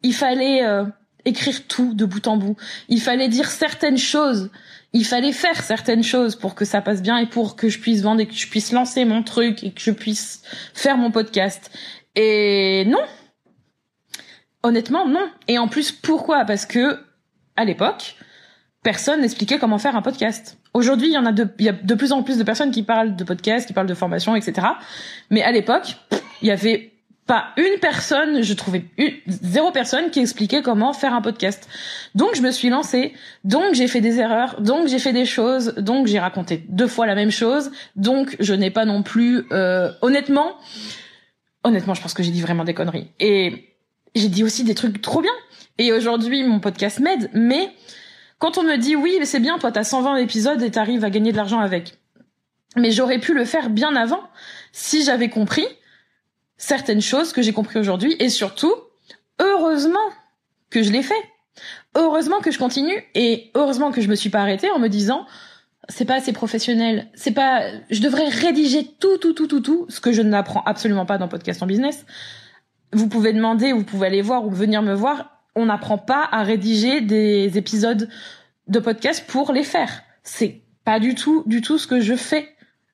il 0.04 0.14
fallait 0.14 0.64
euh, 0.64 0.86
écrire 1.26 1.68
tout 1.68 1.94
de 1.94 2.06
bout 2.06 2.28
en 2.28 2.38
bout. 2.38 2.56
Il 2.88 3.02
fallait 3.02 3.28
dire 3.28 3.50
certaines 3.50 3.98
choses. 3.98 4.52
Il 4.94 5.06
fallait 5.06 5.34
faire 5.34 5.62
certaines 5.62 6.04
choses 6.04 6.36
pour 6.36 6.56
que 6.56 6.64
ça 6.64 6.82
passe 6.82 7.02
bien 7.02 7.18
et 7.18 7.26
pour 7.26 7.56
que 7.56 7.68
je 7.68 7.80
puisse 7.80 8.02
vendre 8.02 8.22
et 8.22 8.28
que 8.28 8.34
je 8.34 8.48
puisse 8.48 8.72
lancer 8.72 9.04
mon 9.04 9.24
truc 9.24 9.64
et 9.64 9.72
que 9.72 9.82
je 9.82 9.92
puisse 9.92 10.44
faire 10.74 10.98
mon 10.98 11.12
podcast. 11.12 11.72
Et 12.16 12.86
non. 12.86 13.02
Honnêtement 14.64 15.08
non. 15.08 15.28
Et 15.48 15.58
en 15.58 15.68
plus 15.68 15.92
pourquoi? 15.92 16.46
Parce 16.46 16.66
que 16.66 17.00
à 17.58 17.66
l'époque 17.66 18.16
personne 18.86 19.22
n'expliquait 19.22 19.58
comment 19.58 19.80
faire 19.80 19.96
un 19.96 20.04
podcast. 20.04 20.60
Aujourd'hui, 20.76 21.08
il 21.08 21.14
y 21.14 21.18
en 21.18 21.26
a 21.26 21.32
de, 21.32 21.48
il 21.58 21.66
y 21.66 21.70
a 21.70 21.72
de 21.72 21.96
plus 21.96 22.12
en 22.12 22.22
plus 22.22 22.38
de 22.38 22.44
personnes 22.44 22.70
qui 22.70 22.84
parlent 22.84 23.16
de 23.16 23.24
podcast, 23.24 23.66
qui 23.66 23.74
parlent 23.74 23.88
de 23.88 23.96
formation, 23.96 24.36
etc. 24.36 24.68
Mais 25.32 25.42
à 25.42 25.52
l'époque, 25.52 25.96
il 26.44 26.50
y 26.50 26.52
avait 26.52 26.92
pas 27.26 27.48
une 27.58 27.80
personne, 27.80 28.44
je 28.44 28.54
trouvais 28.54 28.86
zéro 29.26 29.72
personne 29.72 30.12
qui 30.12 30.20
expliquait 30.20 30.62
comment 30.62 30.94
faire 30.94 31.16
un 31.16 31.24
podcast. 31.24 31.68
Donc 32.14 32.36
je 32.36 32.44
me 32.44 32.52
suis 32.52 32.70
lancée, 32.70 33.14
donc 33.44 33.74
j'ai 33.74 33.88
fait 33.88 34.02
des 34.02 34.20
erreurs, 34.20 34.62
donc 34.62 34.88
j'ai 34.88 35.00
fait 35.00 35.14
des 35.14 35.26
choses, 35.26 35.74
donc 35.78 36.06
j'ai 36.06 36.20
raconté 36.20 36.64
deux 36.70 36.88
fois 36.88 37.08
la 37.08 37.16
même 37.16 37.32
chose, 37.32 37.72
donc 37.96 38.36
je 38.40 38.54
n'ai 38.54 38.70
pas 38.70 38.86
non 38.86 39.02
plus, 39.02 39.48
euh, 39.52 39.92
honnêtement, 40.04 40.58
honnêtement, 41.64 41.96
je 41.96 42.04
pense 42.04 42.14
que 42.14 42.22
j'ai 42.22 42.30
dit 42.30 42.42
vraiment 42.42 42.66
des 42.66 42.76
conneries. 42.76 43.08
Et 43.20 43.74
j'ai 44.14 44.30
dit 44.30 44.44
aussi 44.44 44.64
des 44.64 44.76
trucs 44.76 45.02
trop 45.02 45.22
bien. 45.22 45.34
Et 45.80 45.92
aujourd'hui, 45.92 46.44
mon 46.44 46.60
podcast 46.60 47.00
m'aide, 47.00 47.32
mais 47.34 47.72
quand 48.40 48.58
on 48.58 48.64
me 48.64 48.78
dit 48.78 48.96
oui, 48.96 49.18
mais 49.20 49.26
c'est 49.26 49.40
bien, 49.40 49.58
toi 49.58 49.72
t'as 49.72 49.84
120 49.84 50.18
épisodes 50.18 50.62
et 50.62 50.72
t'arrives 50.72 51.04
à 51.04 51.10
gagner 51.10 51.32
de 51.32 51.38
l'argent 51.38 51.60
avec. 51.60 51.98
Mais 52.76 52.92
j'aurais 52.92 53.20
pu 53.20 53.34
le 53.34 53.46
faire 53.46 53.70
bien 53.70 53.96
avant 53.96 54.24
si 54.72 55.04
j'avais 55.04 55.30
compris 55.30 55.66
certaines 56.58 57.02
choses 57.02 57.34
que 57.34 57.42
j'ai 57.42 57.54
compris 57.54 57.80
aujourd'hui 57.80 58.16
et 58.20 58.30
surtout, 58.30 58.74
heureusement 59.40 60.10
que 60.70 60.84
je 60.84 60.92
l'ai 60.92 61.04
fait. 61.04 61.14
Heureusement 61.96 62.42
que 62.42 62.52
je 62.52 62.60
continue 62.60 63.02
et 63.14 63.52
heureusement 63.56 63.92
que 63.92 64.02
je 64.02 64.10
me 64.10 64.16
suis 64.16 64.30
pas 64.30 64.42
arrêtée 64.42 64.70
en 64.72 64.80
me 64.80 64.90
disant 64.90 65.26
c'est 65.88 66.04
pas 66.04 66.16
assez 66.16 66.34
professionnel, 66.34 67.08
c'est 67.14 67.32
pas 67.32 67.62
je 67.90 68.02
devrais 68.02 68.28
rédiger 68.28 68.86
tout 69.00 69.18
tout 69.18 69.34
tout 69.34 69.48
tout 69.48 69.62
tout 69.62 69.86
ce 69.88 70.02
que 70.02 70.12
je 70.12 70.22
n'apprends 70.22 70.64
absolument 70.66 71.06
pas 71.06 71.18
dans 71.18 71.30
podcast 71.30 71.64
en 71.64 71.68
business. 71.68 72.06
Vous 72.92 73.08
pouvez 73.08 73.32
demander, 73.32 73.72
vous 73.72 73.84
pouvez 73.84 74.08
aller 74.08 74.22
voir 74.22 74.46
ou 74.46 74.52
venir 74.52 74.82
me 74.82 74.94
voir, 74.94 75.35
on 75.56 75.66
n'apprend 75.66 75.98
pas 75.98 76.28
à 76.32 76.44
rédiger 76.44 77.02
des 77.02 77.58
épisodes 77.58 78.10
de 78.68 78.80
podcast 78.80 79.26
pour 79.28 79.54
les 79.54 79.64
faire. 79.64 80.02
C'est 80.24 80.62
pas 80.84 81.00
du 81.00 81.16
tout, 81.16 81.44
du 81.46 81.62
tout 81.62 81.78
ce 81.78 81.88
que 81.88 82.00
je 82.00 82.16
fais 82.16 82.50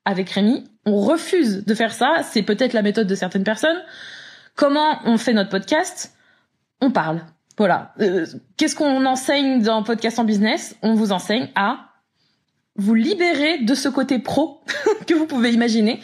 avec 0.06 0.30
Rémi. 0.30 0.66
On 0.86 1.00
refuse 1.02 1.66
de 1.66 1.74
faire 1.74 1.94
ça. 1.94 2.24
C'est 2.24 2.44
peut-être 2.44 2.74
la 2.74 2.82
méthode 2.82 3.08
de 3.08 3.16
certaines 3.16 3.44
personnes. 3.44 3.82
Comment 4.56 5.00
on 5.06 5.18
fait 5.18 5.34
notre 5.34 5.50
podcast? 5.50 6.16
On 6.82 6.92
parle. 6.92 7.22
Voilà. 7.58 7.94
Euh, 8.00 8.26
Qu'est-ce 8.58 8.76
qu'on 8.76 9.06
enseigne 9.06 9.62
dans 9.62 9.84
podcast 9.84 10.20
en 10.20 10.24
business? 10.24 10.76
On 10.82 10.94
vous 10.94 11.12
enseigne 11.12 11.50
à 11.56 11.90
vous 12.76 12.96
libérer 12.96 13.60
de 13.60 13.76
ce 13.76 13.90
côté 13.90 14.20
pro 14.20 14.62
que 15.08 15.14
vous 15.14 15.28
pouvez 15.28 15.52
imaginer 15.52 16.00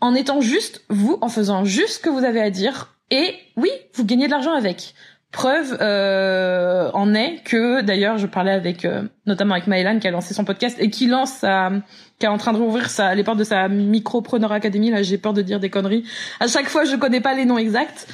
en 0.00 0.14
étant 0.14 0.40
juste 0.40 0.82
vous, 0.88 1.18
en 1.20 1.28
faisant 1.28 1.64
juste 1.64 1.94
ce 1.94 1.98
que 2.00 2.08
vous 2.08 2.24
avez 2.24 2.40
à 2.40 2.50
dire. 2.50 2.96
Et 3.10 3.36
oui, 3.56 3.70
vous 3.94 4.04
gagnez 4.04 4.26
de 4.26 4.32
l'argent 4.32 4.52
avec. 4.52 4.94
Preuve 5.32 5.78
euh, 5.80 6.90
en 6.92 7.14
est 7.14 7.42
que 7.42 7.80
d'ailleurs 7.80 8.18
je 8.18 8.26
parlais 8.26 8.52
avec 8.52 8.84
euh, 8.84 9.04
notamment 9.24 9.54
avec 9.54 9.66
Maëlan 9.66 9.98
qui 9.98 10.06
a 10.06 10.10
lancé 10.10 10.34
son 10.34 10.44
podcast 10.44 10.76
et 10.78 10.90
qui 10.90 11.06
lance 11.06 11.32
sa 11.32 11.72
qui 12.18 12.26
est 12.26 12.28
en 12.28 12.36
train 12.36 12.52
de 12.52 12.58
rouvrir 12.58 12.90
sa, 12.90 13.14
les 13.14 13.24
portes 13.24 13.38
de 13.38 13.44
sa 13.44 13.66
micropreneur 13.68 14.52
academy. 14.52 14.90
Là 14.90 15.02
j'ai 15.02 15.16
peur 15.16 15.32
de 15.32 15.40
dire 15.40 15.58
des 15.58 15.70
conneries. 15.70 16.04
À 16.38 16.48
chaque 16.48 16.68
fois 16.68 16.84
je 16.84 16.96
connais 16.96 17.22
pas 17.22 17.32
les 17.32 17.46
noms 17.46 17.56
exacts. 17.56 18.06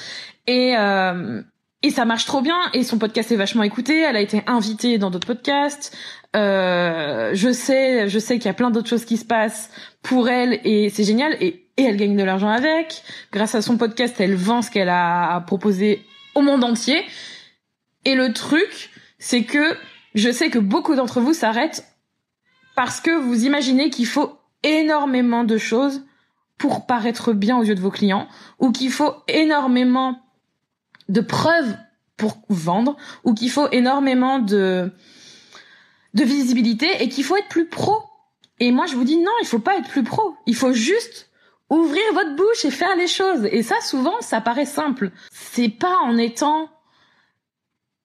Et 0.46 0.76
euh, 0.78 1.42
et 1.82 1.90
ça 1.90 2.04
marche 2.04 2.24
trop 2.24 2.40
bien. 2.40 2.56
Et 2.72 2.84
son 2.84 2.98
podcast 2.98 3.32
est 3.32 3.36
vachement 3.36 3.64
écouté. 3.64 3.98
Elle 3.98 4.16
a 4.16 4.20
été 4.20 4.44
invitée 4.46 4.98
dans 4.98 5.10
d'autres 5.10 5.26
podcasts. 5.26 5.96
Euh, 6.36 7.32
je 7.34 7.52
sais 7.52 8.08
je 8.08 8.18
sais 8.20 8.36
qu'il 8.36 8.46
y 8.46 8.50
a 8.50 8.54
plein 8.54 8.70
d'autres 8.70 8.88
choses 8.88 9.04
qui 9.04 9.16
se 9.16 9.24
passent 9.24 9.70
pour 10.02 10.28
elle 10.28 10.60
et 10.62 10.88
c'est 10.88 11.04
génial. 11.04 11.36
Et 11.40 11.64
et 11.76 11.82
elle 11.82 11.96
gagne 11.96 12.16
de 12.16 12.22
l'argent 12.22 12.48
avec. 12.48 13.02
Grâce 13.32 13.56
à 13.56 13.62
son 13.62 13.76
podcast 13.76 14.14
elle 14.20 14.36
vend 14.36 14.62
ce 14.62 14.70
qu'elle 14.70 14.88
a 14.88 15.40
proposé 15.40 16.04
au 16.34 16.42
monde 16.42 16.64
entier. 16.64 17.04
Et 18.04 18.14
le 18.14 18.32
truc, 18.32 18.90
c'est 19.18 19.44
que 19.44 19.76
je 20.14 20.30
sais 20.30 20.50
que 20.50 20.58
beaucoup 20.58 20.94
d'entre 20.94 21.20
vous 21.20 21.34
s'arrêtent 21.34 21.84
parce 22.74 23.00
que 23.00 23.10
vous 23.10 23.44
imaginez 23.44 23.90
qu'il 23.90 24.06
faut 24.06 24.38
énormément 24.62 25.44
de 25.44 25.58
choses 25.58 26.02
pour 26.58 26.86
paraître 26.86 27.32
bien 27.32 27.56
aux 27.56 27.62
yeux 27.62 27.74
de 27.74 27.80
vos 27.80 27.90
clients, 27.90 28.28
ou 28.58 28.72
qu'il 28.72 28.90
faut 28.90 29.14
énormément 29.28 30.20
de 31.08 31.20
preuves 31.20 31.76
pour 32.16 32.38
vendre, 32.48 32.96
ou 33.24 33.32
qu'il 33.32 33.50
faut 33.50 33.68
énormément 33.70 34.40
de, 34.40 34.92
visibilité 36.14 37.00
et 37.00 37.08
qu'il 37.08 37.22
faut 37.22 37.36
être 37.36 37.48
plus 37.48 37.68
pro. 37.68 38.02
Et 38.58 38.72
moi, 38.72 38.86
je 38.86 38.96
vous 38.96 39.04
dis 39.04 39.16
non, 39.16 39.30
il 39.40 39.46
faut 39.46 39.60
pas 39.60 39.76
être 39.76 39.88
plus 39.88 40.02
pro. 40.02 40.34
Il 40.46 40.56
faut 40.56 40.72
juste 40.72 41.27
ouvrir 41.70 42.02
votre 42.14 42.34
bouche 42.34 42.64
et 42.64 42.70
faire 42.70 42.96
les 42.96 43.06
choses. 43.06 43.44
Et 43.50 43.62
ça, 43.62 43.80
souvent, 43.80 44.20
ça 44.20 44.40
paraît 44.40 44.66
simple. 44.66 45.10
C'est 45.30 45.68
pas 45.68 45.96
en 46.04 46.16
étant 46.16 46.70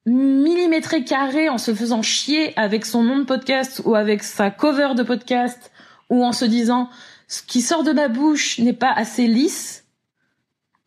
millimétré 0.05 1.05
carré, 1.05 1.47
en 1.47 1.57
se 1.57 1.73
faisant 1.73 2.01
chier 2.01 2.57
avec 2.59 2.85
son 2.85 3.03
nom 3.03 3.19
de 3.19 3.23
podcast 3.23 3.81
ou 3.85 3.95
avec 3.95 4.23
sa 4.23 4.51
cover 4.51 4.95
de 4.95 5.03
podcast 5.03 5.71
ou 6.09 6.25
en 6.25 6.33
se 6.33 6.45
disant 6.45 6.89
ce 7.27 7.41
qui 7.41 7.61
sort 7.61 7.83
de 7.83 7.93
ma 7.93 8.09
bouche 8.09 8.59
n'est 8.59 8.73
pas 8.73 8.91
assez 8.91 9.27
lisse 9.27 9.85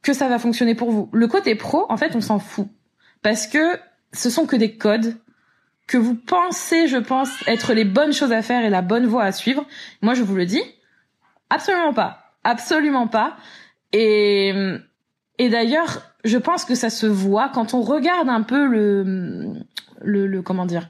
que 0.02 0.12
ça 0.12 0.28
va 0.28 0.38
fonctionner 0.38 0.74
pour 0.74 0.90
vous. 0.90 1.08
Le 1.12 1.26
côté 1.28 1.54
pro, 1.54 1.86
en 1.88 1.96
fait, 1.96 2.14
on 2.14 2.20
s'en 2.20 2.38
fout. 2.38 2.68
Parce 3.22 3.46
que 3.46 3.78
ce 4.12 4.30
sont 4.30 4.46
que 4.46 4.54
des 4.54 4.76
codes 4.76 5.16
que 5.86 5.96
vous 5.96 6.14
pensez, 6.14 6.86
je 6.86 6.98
pense, 6.98 7.30
être 7.46 7.72
les 7.72 7.84
bonnes 7.84 8.12
choses 8.12 8.32
à 8.32 8.42
faire 8.42 8.64
et 8.64 8.70
la 8.70 8.82
bonne 8.82 9.06
voie 9.06 9.24
à 9.24 9.32
suivre. 9.32 9.66
Moi, 10.02 10.14
je 10.14 10.22
vous 10.22 10.36
le 10.36 10.46
dis, 10.46 10.62
absolument 11.48 11.94
pas 11.94 12.25
absolument 12.46 13.08
pas. 13.08 13.36
Et, 13.92 14.52
d'ailleurs, 15.38 16.02
je 16.24 16.38
pense 16.38 16.64
que 16.64 16.74
ça 16.74 16.90
se 16.90 17.06
voit 17.06 17.48
quand 17.48 17.74
on 17.74 17.82
regarde 17.82 18.28
un 18.28 18.42
peu 18.42 18.66
le, 18.66 19.54
le, 20.02 20.42
comment 20.42 20.66
dire, 20.66 20.88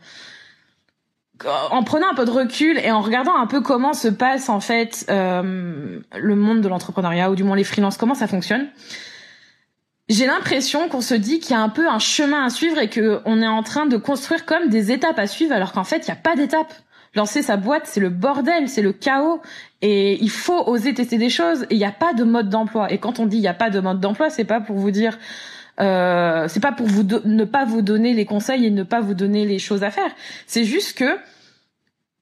en 1.71 1.83
prenant 1.83 2.11
un 2.11 2.15
peu 2.15 2.25
de 2.25 2.31
recul 2.31 2.79
et 2.79 2.91
en 2.91 3.01
regardant 3.01 3.37
un 3.37 3.47
peu 3.47 3.61
comment 3.61 3.93
se 3.93 4.09
passe 4.09 4.49
en 4.49 4.61
fait 4.61 5.05
euh, 5.11 6.01
le 6.17 6.37
monde 6.37 6.63
de 6.63 6.69
l'entrepreneuriat 6.69 7.31
ou 7.31 7.35
du 7.35 7.45
moins 7.45 7.57
les 7.57 7.65
freelances, 7.65 7.99
comment 7.99 8.15
ça 8.15 8.27
fonctionne. 8.27 8.69
J'ai 10.09 10.27
l'impression 10.27 10.89
qu'on 10.89 11.01
se 11.01 11.15
dit 11.15 11.41
qu'il 11.41 11.51
y 11.51 11.59
a 11.59 11.61
un 11.61 11.69
peu 11.69 11.89
un 11.89 11.99
chemin 11.99 12.47
à 12.47 12.49
suivre 12.49 12.79
et 12.79 12.89
que 12.89 13.21
on 13.25 13.43
est 13.43 13.47
en 13.47 13.63
train 13.63 13.87
de 13.87 13.97
construire 13.97 14.47
comme 14.47 14.69
des 14.69 14.93
étapes 14.93 15.19
à 15.19 15.27
suivre 15.27 15.53
alors 15.53 15.73
qu'en 15.73 15.85
fait 15.85 16.07
il 16.07 16.11
n'y 16.11 16.17
a 16.17 16.21
pas 16.21 16.37
d'étapes. 16.37 16.73
Lancer 17.17 17.43
sa 17.43 17.57
boîte, 17.57 17.87
c'est 17.87 18.01
le 18.01 18.11
bordel, 18.11 18.69
c'est 18.69 18.83
le 18.83 18.93
chaos. 18.93 19.41
Et 19.83 20.23
il 20.23 20.31
faut 20.31 20.69
oser 20.69 20.95
tester 20.95 21.19
des 21.19 21.31
choses. 21.31 21.65
Et 21.65 21.75
il 21.75 21.79
n'y 21.79 21.85
a 21.85 21.93
pas 21.93 22.15
de 22.15 22.25
mode 22.25 22.49
d'emploi. 22.49 22.93
Et 22.93 22.99
quand 22.99 23.19
on 23.19 23.27
dit 23.27 23.37
il 23.37 23.43
n'y 23.43 23.49
a 23.49 23.55
pas 23.55 23.71
de 23.71 23.81
mode 23.81 24.01
d'emploi, 24.01 24.31
c'est 24.31 24.45
pas 24.45 24.61
pour 24.61 24.77
vous 24.77 24.91
dire, 24.91 25.19
euh, 25.81 26.47
c'est 26.49 26.61
pas 26.61 26.73
pour 26.73 26.87
vous 26.87 27.05
ne 27.25 27.45
pas 27.45 27.65
vous 27.65 27.83
donner 27.83 28.15
les 28.15 28.25
conseils 28.25 28.67
et 28.67 28.71
ne 28.71 28.83
pas 28.83 29.01
vous 29.01 29.15
donner 29.15 29.45
les 29.45 29.59
choses 29.59 29.83
à 29.83 29.91
faire. 29.91 30.11
C'est 30.47 30.65
juste 30.65 30.97
que 30.97 31.19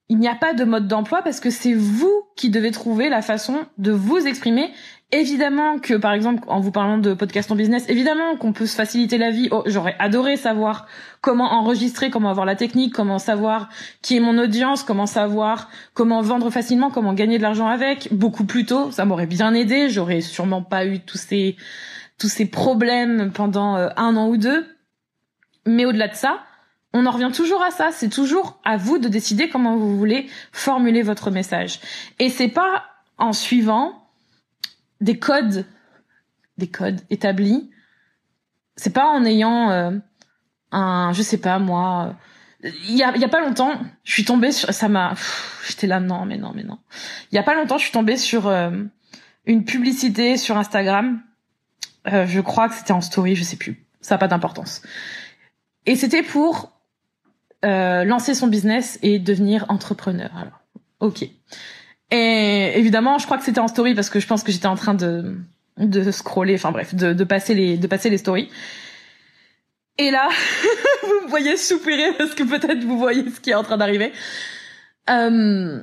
il 0.09 0.19
n'y 0.19 0.29
a 0.29 0.35
pas 0.35 0.53
de 0.53 0.65
mode 0.65 0.87
d'emploi 0.87 1.23
parce 1.23 1.41
que 1.41 1.51
c'est 1.51 1.73
vous 1.75 2.13
qui 2.37 2.51
devez 2.51 2.71
trouver 2.71 3.09
la 3.09 3.23
façon 3.23 3.67
de 3.79 3.93
vous 3.93 4.27
exprimer 4.27 4.71
Évidemment 5.17 5.79
que, 5.79 5.95
par 5.95 6.13
exemple, 6.13 6.43
en 6.49 6.59
vous 6.59 6.73
parlant 6.73 6.99
de 6.99 7.15
podcast 7.15 7.49
en 7.53 7.55
business, 7.55 7.89
évidemment 7.89 8.37
qu'on 8.37 8.53
peut 8.53 8.67
se 8.67 8.75
faciliter 8.75 9.17
la 9.17 9.31
vie. 9.31 9.49
Oh, 9.53 9.63
j'aurais 9.65 9.95
adoré 10.01 10.37
savoir 10.37 10.89
comment 11.21 11.53
enregistrer, 11.53 12.11
comment 12.11 12.31
avoir 12.31 12.45
la 12.45 12.57
technique, 12.57 12.93
comment 12.93 13.21
savoir 13.21 13.69
qui 14.03 14.17
est 14.17 14.21
mon 14.21 14.37
audience, 14.39 14.83
comment 14.83 15.07
savoir 15.07 15.69
comment 15.93 16.21
vendre 16.21 16.51
facilement, 16.51 16.91
comment 16.91 17.13
gagner 17.13 17.39
de 17.39 17.43
l'argent 17.43 17.69
avec. 17.69 18.13
Beaucoup 18.13 18.45
plus 18.45 18.67
tôt, 18.67 18.91
ça 18.91 19.05
m'aurait 19.05 19.29
bien 19.29 19.55
aidé. 19.55 19.89
J'aurais 19.89 20.21
sûrement 20.21 20.63
pas 20.63 20.85
eu 20.85 20.99
tous 20.99 21.19
ces 21.19 21.55
tous 22.19 22.29
ces 22.29 22.47
problèmes 22.47 23.31
pendant 23.33 23.77
euh, 23.77 23.91
un 23.97 24.17
an 24.17 24.27
ou 24.27 24.37
deux. 24.37 24.67
Mais 25.65 25.85
au-delà 25.85 26.09
de 26.09 26.15
ça, 26.15 26.41
on 26.95 27.07
en 27.07 27.11
revient 27.11 27.31
toujours 27.35 27.63
à 27.63 27.71
ça. 27.71 27.91
C'est 27.93 28.09
toujours 28.09 28.59
à 28.65 28.77
vous 28.77 28.99
de 28.99 29.09
décider 29.09 29.51
comment 29.51 29.77
vous 29.77 29.99
voulez 29.99 30.31
formuler 30.53 31.03
votre 31.03 31.31
message. 31.31 31.81
Et 32.21 32.31
c'est 32.31 32.49
pas 32.49 32.85
en 33.19 33.33
suivant 33.33 34.09
des 35.01 35.19
codes, 35.19 35.67
des 36.57 36.69
codes 36.69 37.01
établis. 37.11 37.71
C'est 38.77 38.95
pas 38.95 39.07
en 39.07 39.25
ayant 39.25 39.71
euh, 39.71 39.91
un, 40.71 41.13
je 41.13 41.23
sais 41.23 41.39
pas 41.39 41.59
moi. 41.59 42.15
Il 42.63 42.97
y 42.97 43.03
a, 43.03 43.15
y 43.17 43.25
a 43.25 43.29
pas 43.29 43.41
longtemps, 43.41 43.79
je 44.05 44.13
suis 44.13 44.25
tombée 44.25 44.53
sur, 44.53 44.73
ça 44.73 44.89
m'a, 44.89 45.15
j'étais 45.69 45.87
là 45.87 46.01
non 46.01 46.25
mais 46.25 46.39
non 46.39 46.53
mais 46.55 46.63
non. 46.63 46.79
Il 47.31 47.35
y 47.35 47.39
a 47.39 47.43
pas 47.43 47.55
longtemps, 47.55 47.77
je 47.77 47.83
suis 47.83 47.93
tombée 47.93 48.17
sur 48.17 48.47
euh, 48.47 48.71
une 49.45 49.65
publicité 49.65 50.37
sur 50.37 50.57
Instagram. 50.57 51.21
Euh, 52.07 52.27
je 52.27 52.41
crois 52.41 52.69
que 52.69 52.75
c'était 52.75 52.93
en 52.93 53.01
story, 53.01 53.35
je 53.35 53.43
sais 53.43 53.57
plus. 53.57 53.85
Ça 54.01 54.15
a 54.15 54.19
pas 54.19 54.29
d'importance. 54.29 54.81
Et 55.87 55.97
c'était 55.97 56.23
pour 56.23 56.74
lancer 57.65 58.35
son 58.35 58.47
business 58.47 58.99
et 59.03 59.19
devenir 59.19 59.67
entrepreneur. 59.69 60.31
Alors, 60.37 60.61
ok. 61.01 61.29
Et 62.11 62.73
évidemment, 62.79 63.19
je 63.19 63.25
crois 63.25 63.39
que 63.39 63.45
c'était 63.45 63.61
en 63.61 63.69
story 63.69 63.95
parce 63.95 64.11
que 64.11 64.21
je 64.21 64.27
pense 64.27 64.43
que 64.43 64.53
j'étais 64.53 64.67
en 64.67 64.77
train 64.77 64.95
de 64.95 65.37
de 65.77 66.11
scroller, 66.13 66.55
enfin 66.55 66.71
bref, 66.71 66.95
de, 66.95 67.13
de 67.13 67.25
passer 67.25 67.55
les 67.55 67.77
de 67.77 67.87
passer 67.87 68.11
les 68.11 68.19
stories. 68.19 68.49
Et 69.99 70.11
là, 70.11 70.29
vous 71.03 71.25
me 71.25 71.29
voyez 71.29 71.57
soupirer 71.57 72.13
parce 72.17 72.35
que 72.35 72.43
peut-être 72.43 72.85
vous 72.85 72.99
voyez 72.99 73.29
ce 73.31 73.41
qui 73.41 73.51
est 73.51 73.55
en 73.55 73.63
train 73.63 73.77
d'arriver. 73.77 74.13
Euh, 75.11 75.83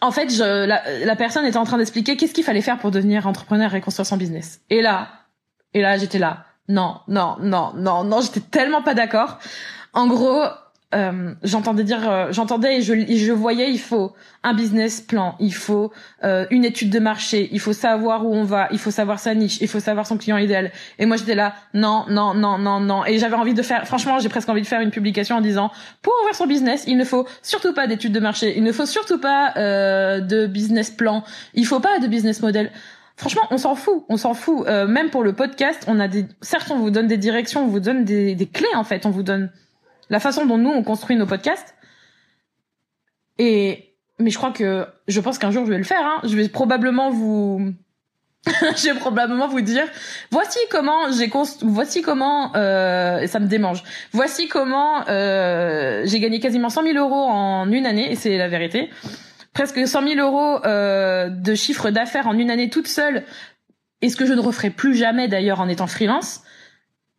en 0.00 0.10
fait, 0.10 0.28
je, 0.28 0.66
la, 0.66 1.04
la 1.04 1.16
personne 1.16 1.44
était 1.44 1.56
en 1.56 1.64
train 1.64 1.78
d'expliquer 1.78 2.16
qu'est-ce 2.16 2.34
qu'il 2.34 2.44
fallait 2.44 2.62
faire 2.62 2.78
pour 2.78 2.90
devenir 2.90 3.26
entrepreneur 3.26 3.74
et 3.74 3.80
construire 3.80 4.06
son 4.06 4.16
business. 4.16 4.60
Et 4.70 4.82
là, 4.82 5.08
et 5.72 5.80
là, 5.80 5.98
j'étais 5.98 6.18
là. 6.18 6.46
Non, 6.68 7.00
non, 7.08 7.36
non, 7.40 7.72
non, 7.74 8.04
non, 8.04 8.20
j'étais 8.20 8.40
tellement 8.40 8.82
pas 8.82 8.94
d'accord. 8.94 9.38
En 9.92 10.06
gros, 10.06 10.42
euh, 10.94 11.34
j'entendais 11.42 11.82
dire, 11.82 12.08
euh, 12.08 12.28
j'entendais 12.30 12.78
et 12.78 12.82
je, 12.82 12.94
je 12.94 13.32
voyais, 13.32 13.70
il 13.70 13.80
faut 13.80 14.12
un 14.42 14.54
business 14.54 15.00
plan, 15.00 15.34
il 15.40 15.52
faut 15.52 15.92
euh, 16.22 16.46
une 16.50 16.64
étude 16.64 16.90
de 16.90 16.98
marché, 16.98 17.48
il 17.52 17.60
faut 17.60 17.72
savoir 17.72 18.24
où 18.24 18.32
on 18.32 18.44
va, 18.44 18.68
il 18.70 18.78
faut 18.78 18.90
savoir 18.90 19.18
sa 19.18 19.34
niche, 19.34 19.58
il 19.60 19.68
faut 19.68 19.80
savoir 19.80 20.06
son 20.06 20.18
client 20.18 20.36
idéal. 20.36 20.70
Et 20.98 21.06
moi 21.06 21.16
j'étais 21.16 21.34
là, 21.34 21.54
non, 21.72 22.04
non, 22.08 22.34
non, 22.34 22.58
non, 22.58 22.80
non. 22.80 23.04
Et 23.06 23.18
j'avais 23.18 23.34
envie 23.34 23.54
de 23.54 23.62
faire, 23.62 23.86
franchement, 23.86 24.18
j'ai 24.20 24.28
presque 24.28 24.48
envie 24.48 24.62
de 24.62 24.66
faire 24.66 24.80
une 24.80 24.90
publication 24.90 25.36
en 25.36 25.40
disant, 25.40 25.70
pour 26.00 26.12
ouvrir 26.22 26.34
son 26.34 26.46
business, 26.46 26.84
il 26.86 26.96
ne 26.96 27.04
faut 27.04 27.26
surtout 27.42 27.74
pas 27.74 27.86
d'étude 27.86 28.12
de 28.12 28.20
marché, 28.20 28.54
il 28.56 28.62
ne 28.62 28.72
faut 28.72 28.86
surtout 28.86 29.18
pas 29.18 29.52
de 29.56 30.46
business 30.46 30.90
plan, 30.90 31.24
il 31.54 31.66
faut 31.66 31.80
pas 31.80 31.98
de 31.98 32.06
business 32.06 32.40
model. 32.40 32.70
Franchement, 33.16 33.42
on 33.50 33.58
s'en 33.58 33.74
fout, 33.76 34.04
on 34.08 34.16
s'en 34.16 34.34
fout. 34.34 34.66
même 34.66 35.10
pour 35.10 35.22
le 35.22 35.32
podcast, 35.32 35.84
on 35.88 35.98
a 35.98 36.08
des, 36.08 36.26
certes, 36.40 36.70
on 36.70 36.78
vous 36.78 36.90
donne 36.90 37.06
des 37.06 37.16
directions, 37.16 37.64
on 37.64 37.68
vous 37.68 37.80
donne 37.80 38.04
des, 38.04 38.34
des 38.34 38.46
clés 38.46 38.74
en 38.74 38.84
fait, 38.84 39.06
on 39.06 39.10
vous 39.10 39.22
donne 39.22 39.50
la 40.10 40.20
façon 40.20 40.46
dont 40.46 40.58
nous 40.58 40.70
on 40.70 40.82
construit 40.82 41.16
nos 41.16 41.26
podcasts. 41.26 41.74
Et 43.38 43.96
mais 44.18 44.30
je 44.30 44.38
crois 44.38 44.52
que 44.52 44.86
je 45.08 45.20
pense 45.20 45.38
qu'un 45.38 45.50
jour 45.50 45.66
je 45.66 45.70
vais 45.70 45.78
le 45.78 45.84
faire. 45.84 46.04
Hein. 46.04 46.20
Je 46.24 46.36
vais 46.36 46.48
probablement 46.48 47.10
vous 47.10 47.74
je 48.76 48.92
vais 48.92 48.98
probablement 48.98 49.48
vous 49.48 49.62
dire 49.62 49.84
voici 50.30 50.58
comment 50.70 51.10
j'ai 51.10 51.28
const... 51.28 51.62
voici 51.64 52.02
comment 52.02 52.54
euh, 52.56 53.26
ça 53.26 53.40
me 53.40 53.46
démange 53.46 53.82
voici 54.12 54.48
comment 54.48 55.08
euh, 55.08 56.02
j'ai 56.04 56.20
gagné 56.20 56.40
quasiment 56.40 56.68
100 56.68 56.82
000 56.82 56.98
euros 56.98 57.26
en 57.30 57.70
une 57.70 57.86
année 57.86 58.12
et 58.12 58.16
c'est 58.16 58.36
la 58.36 58.48
vérité 58.48 58.90
presque 59.54 59.86
100 59.86 60.08
000 60.08 60.20
euros 60.20 60.60
euh, 60.66 61.30
de 61.30 61.54
chiffre 61.54 61.88
d'affaires 61.90 62.26
en 62.26 62.36
une 62.36 62.50
année 62.50 62.68
toute 62.68 62.88
seule 62.88 63.24
et 64.02 64.10
ce 64.10 64.16
que 64.16 64.26
je 64.26 64.34
ne 64.34 64.40
referai 64.40 64.68
plus 64.68 64.94
jamais 64.94 65.26
d'ailleurs 65.26 65.60
en 65.60 65.68
étant 65.68 65.86
freelance 65.86 66.42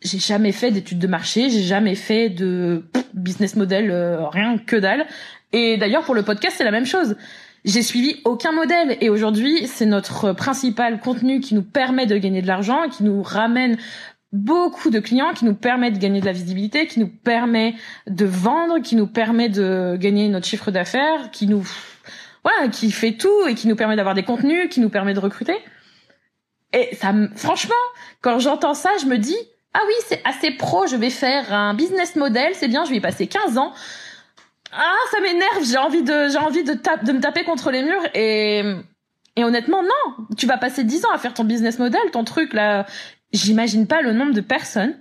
j'ai 0.01 0.19
jamais 0.19 0.51
fait 0.51 0.71
d'études 0.71 0.99
de 0.99 1.07
marché, 1.07 1.49
j'ai 1.49 1.63
jamais 1.63 1.95
fait 1.95 2.29
de 2.29 2.83
business 3.13 3.55
model, 3.55 3.91
euh, 3.91 4.27
rien 4.27 4.57
que 4.57 4.75
dalle. 4.75 5.05
Et 5.51 5.77
d'ailleurs 5.77 6.03
pour 6.03 6.15
le 6.15 6.23
podcast 6.23 6.55
c'est 6.57 6.63
la 6.63 6.71
même 6.71 6.85
chose. 6.85 7.15
J'ai 7.63 7.81
suivi 7.81 8.21
aucun 8.25 8.51
modèle 8.51 8.97
et 9.01 9.09
aujourd'hui 9.09 9.67
c'est 9.67 9.85
notre 9.85 10.33
principal 10.33 10.99
contenu 10.99 11.39
qui 11.39 11.55
nous 11.55 11.63
permet 11.63 12.05
de 12.05 12.17
gagner 12.17 12.41
de 12.41 12.47
l'argent, 12.47 12.89
qui 12.89 13.03
nous 13.03 13.23
ramène 13.23 13.77
beaucoup 14.31 14.89
de 14.89 14.99
clients, 14.99 15.33
qui 15.33 15.45
nous 15.45 15.55
permet 15.55 15.91
de 15.91 15.97
gagner 15.97 16.19
de 16.19 16.25
la 16.25 16.33
visibilité, 16.33 16.87
qui 16.87 16.99
nous 16.99 17.07
permet 17.07 17.75
de 18.07 18.25
vendre, 18.25 18.79
qui 18.79 18.95
nous 18.95 19.07
permet 19.07 19.49
de 19.49 19.97
gagner 19.99 20.27
notre 20.27 20.45
chiffre 20.45 20.71
d'affaires, 20.71 21.31
qui 21.31 21.47
nous 21.47 21.65
voilà, 22.43 22.67
qui 22.67 22.91
fait 22.91 23.13
tout 23.13 23.47
et 23.47 23.55
qui 23.55 23.67
nous 23.67 23.75
permet 23.75 23.95
d'avoir 23.95 24.13
des 24.13 24.23
contenus, 24.23 24.69
qui 24.69 24.79
nous 24.79 24.89
permet 24.89 25.15
de 25.15 25.19
recruter. 25.19 25.55
Et 26.73 26.93
ça, 26.95 27.11
franchement, 27.35 27.73
quand 28.21 28.37
j'entends 28.37 28.75
ça, 28.75 28.91
je 29.01 29.07
me 29.07 29.17
dis, 29.17 29.37
Ah 29.77 29.81
oui, 29.87 29.93
c'est 30.07 30.21
assez 30.23 30.51
pro, 30.51 30.87
je 30.87 30.95
vais 30.95 31.09
faire 31.09 31.51
un 31.53 31.73
business 31.73 32.15
model, 32.15 32.53
c'est 32.55 32.69
bien, 32.69 32.85
je 32.85 32.91
vais 32.91 32.95
y 32.95 33.01
passer 33.01 33.27
15 33.27 33.57
ans. 33.57 33.73
Ah, 34.71 34.95
ça 35.11 35.19
m'énerve, 35.19 35.65
j'ai 35.69 35.77
envie 35.77 36.01
de 36.01 36.29
j'ai 36.29 36.37
envie 36.37 36.63
de, 36.63 36.73
de 36.73 37.11
me 37.11 37.19
taper 37.19 37.43
contre 37.43 37.71
les 37.71 37.83
murs 37.83 38.03
et 38.13 38.63
et 39.35 39.43
honnêtement 39.43 39.83
non, 39.83 40.27
tu 40.37 40.45
vas 40.45 40.57
passer 40.57 40.85
10 40.85 41.05
ans 41.05 41.11
à 41.13 41.17
faire 41.17 41.33
ton 41.33 41.43
business 41.43 41.77
model, 41.77 41.99
ton 42.13 42.23
truc 42.23 42.53
là. 42.53 42.85
J'imagine 43.33 43.85
pas 43.85 44.01
le 44.01 44.13
nombre 44.13 44.33
de 44.33 44.39
personnes 44.39 44.97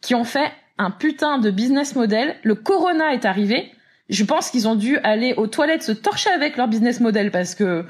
qui 0.00 0.16
ont 0.16 0.24
fait 0.24 0.50
un 0.76 0.90
putain 0.90 1.38
de 1.38 1.52
business 1.52 1.94
model. 1.94 2.34
Le 2.42 2.56
corona 2.56 3.14
est 3.14 3.24
arrivé. 3.24 3.70
Je 4.08 4.24
pense 4.24 4.50
qu'ils 4.50 4.66
ont 4.66 4.74
dû 4.74 4.98
aller 4.98 5.34
aux 5.34 5.46
toilettes 5.46 5.84
se 5.84 5.92
torcher 5.92 6.30
avec 6.30 6.56
leur 6.56 6.66
business 6.66 6.98
model 6.98 7.30
parce 7.30 7.54
que 7.54 7.86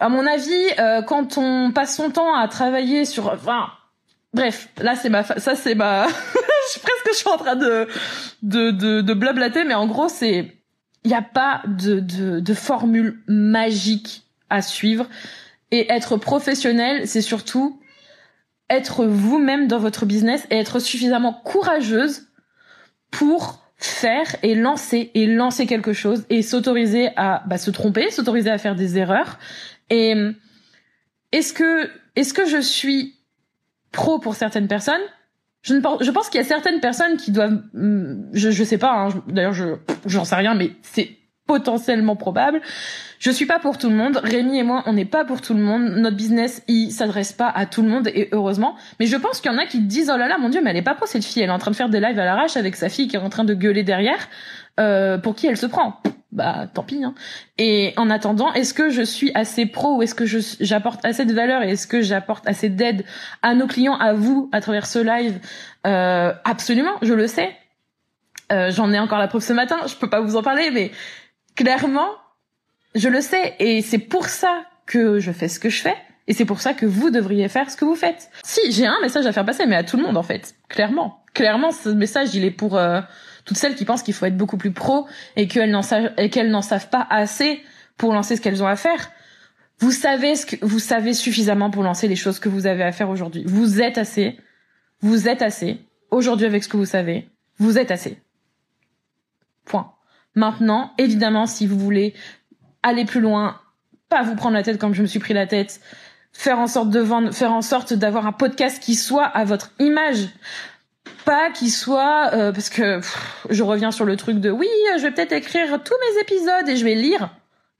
à 0.00 0.08
mon 0.08 0.26
avis, 0.26 0.64
euh, 0.78 1.02
quand 1.02 1.36
on 1.36 1.72
passe 1.72 1.94
son 1.94 2.10
temps 2.10 2.34
à 2.34 2.48
travailler 2.48 3.04
sur, 3.04 3.28
enfin, 3.28 3.68
bref, 4.36 4.68
là 4.78 4.94
c'est 4.94 5.08
ma, 5.08 5.24
ça 5.24 5.56
c'est 5.56 5.74
ma, 5.74 6.06
je 6.74 6.80
presque, 6.80 7.08
je 7.08 7.16
suis 7.16 7.28
en 7.28 7.38
train 7.38 7.56
de, 7.56 7.88
de, 8.42 8.70
de, 8.70 9.00
de 9.00 9.14
blablater, 9.14 9.64
mais 9.64 9.74
en 9.74 9.86
gros 9.86 10.08
c'est, 10.08 10.56
il 11.04 11.08
n'y 11.08 11.14
a 11.14 11.22
pas 11.22 11.62
de, 11.66 11.98
de, 11.98 12.38
de 12.40 12.54
formule 12.54 13.22
magique 13.26 14.24
à 14.50 14.62
suivre. 14.62 15.06
Et 15.72 15.90
être 15.90 16.16
professionnel, 16.16 17.08
c'est 17.08 17.22
surtout 17.22 17.80
être 18.70 19.04
vous-même 19.04 19.66
dans 19.66 19.78
votre 19.78 20.06
business 20.06 20.46
et 20.50 20.56
être 20.56 20.78
suffisamment 20.78 21.32
courageuse 21.32 22.28
pour 23.10 23.60
faire 23.76 24.36
et 24.42 24.54
lancer 24.54 25.10
et 25.14 25.26
lancer 25.26 25.66
quelque 25.66 25.92
chose 25.92 26.24
et 26.30 26.42
s'autoriser 26.42 27.10
à 27.16 27.42
bah, 27.46 27.58
se 27.58 27.70
tromper, 27.70 28.10
s'autoriser 28.10 28.50
à 28.50 28.58
faire 28.58 28.76
des 28.76 28.96
erreurs. 28.96 29.38
Et 29.90 30.14
est-ce 31.32 31.52
que 31.52 31.90
est-ce 32.14 32.32
que 32.32 32.46
je 32.46 32.60
suis 32.60 33.15
pro 33.96 34.20
pour 34.20 34.36
certaines 34.36 34.68
personnes 34.68 35.00
je, 35.62 35.74
ne 35.74 35.80
pense, 35.80 36.04
je 36.04 36.10
pense 36.12 36.28
qu'il 36.28 36.40
y 36.40 36.44
a 36.44 36.46
certaines 36.46 36.78
personnes 36.78 37.16
qui 37.16 37.32
doivent, 37.32 37.60
hmm, 37.72 38.28
je, 38.32 38.50
je 38.50 38.62
sais 38.62 38.78
pas, 38.78 38.92
hein, 38.92 39.08
d'ailleurs 39.26 39.52
je 39.52 39.64
j'en 40.06 40.24
sais 40.24 40.36
rien, 40.36 40.54
mais 40.54 40.70
c'est 40.82 41.10
potentiellement 41.48 42.14
probable. 42.14 42.60
Je 43.18 43.30
suis 43.30 43.46
pas 43.46 43.58
pour 43.58 43.78
tout 43.78 43.88
le 43.88 43.96
monde. 43.96 44.20
Rémi 44.22 44.58
et 44.58 44.62
moi, 44.62 44.82
on 44.86 44.92
n'est 44.92 45.04
pas 45.04 45.24
pour 45.24 45.40
tout 45.40 45.54
le 45.54 45.60
monde. 45.60 45.82
Notre 45.96 46.16
business, 46.16 46.62
il 46.68 46.90
s'adresse 46.90 47.32
pas 47.32 47.48
à 47.48 47.66
tout 47.66 47.82
le 47.82 47.88
monde 47.88 48.08
et 48.08 48.28
heureusement. 48.32 48.76
Mais 49.00 49.06
je 49.06 49.16
pense 49.16 49.40
qu'il 49.40 49.50
y 49.50 49.54
en 49.54 49.58
a 49.58 49.66
qui 49.66 49.80
disent 49.80 50.10
oh 50.12 50.16
là 50.16 50.28
là, 50.28 50.38
mon 50.38 50.48
dieu, 50.48 50.60
mais 50.62 50.70
elle 50.70 50.76
est 50.76 50.82
pas 50.82 50.94
pro 50.94 51.06
cette 51.06 51.24
fille. 51.24 51.42
Elle 51.42 51.48
est 51.48 51.52
en 51.52 51.58
train 51.58 51.70
de 51.70 51.76
faire 51.76 51.88
des 51.88 52.00
lives 52.00 52.18
à 52.18 52.24
l'arrache 52.24 52.56
avec 52.56 52.76
sa 52.76 52.88
fille 52.88 53.08
qui 53.08 53.16
est 53.16 53.20
en 53.20 53.30
train 53.30 53.44
de 53.44 53.54
gueuler 53.54 53.84
derrière. 53.84 54.28
Euh, 54.78 55.18
pour 55.18 55.34
qui 55.34 55.46
elle 55.46 55.56
se 55.56 55.66
prend 55.66 56.00
bah 56.36 56.66
tant 56.72 56.82
pis. 56.82 57.02
Hein. 57.02 57.14
Et 57.56 57.94
en 57.96 58.10
attendant, 58.10 58.52
est-ce 58.52 58.74
que 58.74 58.90
je 58.90 59.02
suis 59.02 59.32
assez 59.34 59.64
pro 59.64 59.96
ou 59.96 60.02
est-ce 60.02 60.14
que 60.14 60.26
j'apporte 60.60 61.04
assez 61.04 61.24
de 61.24 61.32
valeur 61.32 61.62
et 61.62 61.70
est-ce 61.70 61.86
que 61.86 62.02
j'apporte 62.02 62.46
assez 62.46 62.68
d'aide 62.68 63.04
à 63.42 63.54
nos 63.54 63.66
clients, 63.66 63.96
à 63.96 64.12
vous, 64.12 64.50
à 64.52 64.60
travers 64.60 64.86
ce 64.86 64.98
live? 64.98 65.40
Euh, 65.86 66.32
Absolument, 66.44 66.92
je 67.02 67.14
le 67.14 67.26
sais. 67.26 67.56
Euh, 68.52 68.70
J'en 68.70 68.92
ai 68.92 68.98
encore 68.98 69.18
la 69.18 69.28
preuve 69.28 69.42
ce 69.42 69.54
matin. 69.54 69.78
Je 69.86 69.94
peux 69.96 70.10
pas 70.10 70.20
vous 70.20 70.36
en 70.36 70.42
parler, 70.42 70.70
mais 70.70 70.92
clairement, 71.56 72.10
je 72.94 73.08
le 73.08 73.22
sais. 73.22 73.56
Et 73.58 73.80
c'est 73.80 73.98
pour 73.98 74.26
ça 74.26 74.62
que 74.84 75.18
je 75.18 75.32
fais 75.32 75.48
ce 75.48 75.58
que 75.58 75.70
je 75.70 75.80
fais. 75.80 75.96
Et 76.28 76.34
c'est 76.34 76.44
pour 76.44 76.60
ça 76.60 76.74
que 76.74 76.84
vous 76.84 77.10
devriez 77.10 77.48
faire 77.48 77.70
ce 77.70 77.76
que 77.76 77.86
vous 77.86 77.94
faites. 77.96 78.30
Si, 78.44 78.72
j'ai 78.72 78.86
un 78.86 79.00
message 79.00 79.24
à 79.24 79.32
faire 79.32 79.46
passer, 79.46 79.64
mais 79.64 79.76
à 79.76 79.84
tout 79.84 79.96
le 79.96 80.02
monde 80.02 80.18
en 80.18 80.22
fait. 80.22 80.54
Clairement. 80.68 81.24
Clairement, 81.32 81.70
ce 81.70 81.88
message, 81.88 82.34
il 82.34 82.44
est 82.44 82.50
pour... 82.50 82.76
Euh, 82.76 83.00
toutes 83.46 83.56
celles 83.56 83.76
qui 83.76 83.86
pensent 83.86 84.02
qu'il 84.02 84.12
faut 84.12 84.26
être 84.26 84.36
beaucoup 84.36 84.58
plus 84.58 84.72
pro 84.72 85.06
et 85.36 85.48
qu'elles 85.48 85.70
n'en 85.70 85.82
savent, 85.82 86.88
pas 86.90 87.06
assez 87.08 87.62
pour 87.96 88.12
lancer 88.12 88.36
ce 88.36 88.42
qu'elles 88.42 88.62
ont 88.62 88.66
à 88.66 88.76
faire. 88.76 89.10
Vous 89.78 89.92
savez 89.92 90.36
ce 90.36 90.46
que, 90.46 90.56
vous 90.62 90.78
savez 90.78 91.14
suffisamment 91.14 91.70
pour 91.70 91.82
lancer 91.82 92.08
les 92.08 92.16
choses 92.16 92.38
que 92.38 92.48
vous 92.48 92.66
avez 92.66 92.82
à 92.82 92.92
faire 92.92 93.08
aujourd'hui. 93.08 93.44
Vous 93.46 93.80
êtes 93.80 93.98
assez. 93.98 94.38
Vous 95.00 95.28
êtes 95.28 95.42
assez. 95.42 95.78
Aujourd'hui 96.10 96.46
avec 96.46 96.64
ce 96.64 96.68
que 96.68 96.76
vous 96.76 96.86
savez. 96.86 97.28
Vous 97.58 97.78
êtes 97.78 97.90
assez. 97.90 98.20
Point. 99.64 99.92
Maintenant, 100.34 100.92
évidemment, 100.98 101.46
si 101.46 101.66
vous 101.66 101.78
voulez 101.78 102.14
aller 102.82 103.04
plus 103.04 103.20
loin, 103.20 103.60
pas 104.08 104.22
vous 104.22 104.34
prendre 104.34 104.54
la 104.54 104.62
tête 104.62 104.78
comme 104.78 104.94
je 104.94 105.02
me 105.02 105.06
suis 105.06 105.18
pris 105.18 105.34
la 105.34 105.46
tête, 105.46 105.80
faire 106.32 106.58
en 106.58 106.66
sorte 106.66 106.90
de 106.90 107.00
vendre, 107.00 107.32
faire 107.32 107.52
en 107.52 107.62
sorte 107.62 107.92
d'avoir 107.92 108.26
un 108.26 108.32
podcast 108.32 108.82
qui 108.82 108.94
soit 108.94 109.24
à 109.24 109.44
votre 109.44 109.72
image, 109.78 110.28
pas 111.24 111.50
qu'il 111.50 111.70
soit 111.70 112.30
euh, 112.32 112.52
parce 112.52 112.70
que 112.70 113.00
je 113.50 113.62
reviens 113.62 113.90
sur 113.90 114.04
le 114.04 114.16
truc 114.16 114.38
de 114.38 114.50
oui, 114.50 114.68
je 114.96 115.02
vais 115.02 115.10
peut-être 115.10 115.32
écrire 115.32 115.82
tous 115.82 115.94
mes 115.94 116.20
épisodes 116.20 116.68
et 116.68 116.76
je 116.76 116.84
vais 116.84 116.94
lire. 116.94 117.30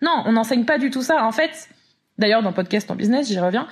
Non, 0.02 0.22
on 0.26 0.32
n'enseigne 0.32 0.64
pas 0.64 0.78
du 0.78 0.90
tout 0.90 1.02
ça. 1.02 1.24
En 1.24 1.32
fait, 1.32 1.68
d'ailleurs 2.18 2.42
dans 2.42 2.52
podcast 2.52 2.90
en 2.90 2.94
business, 2.94 3.28
j'y 3.28 3.38
reviens. 3.38 3.66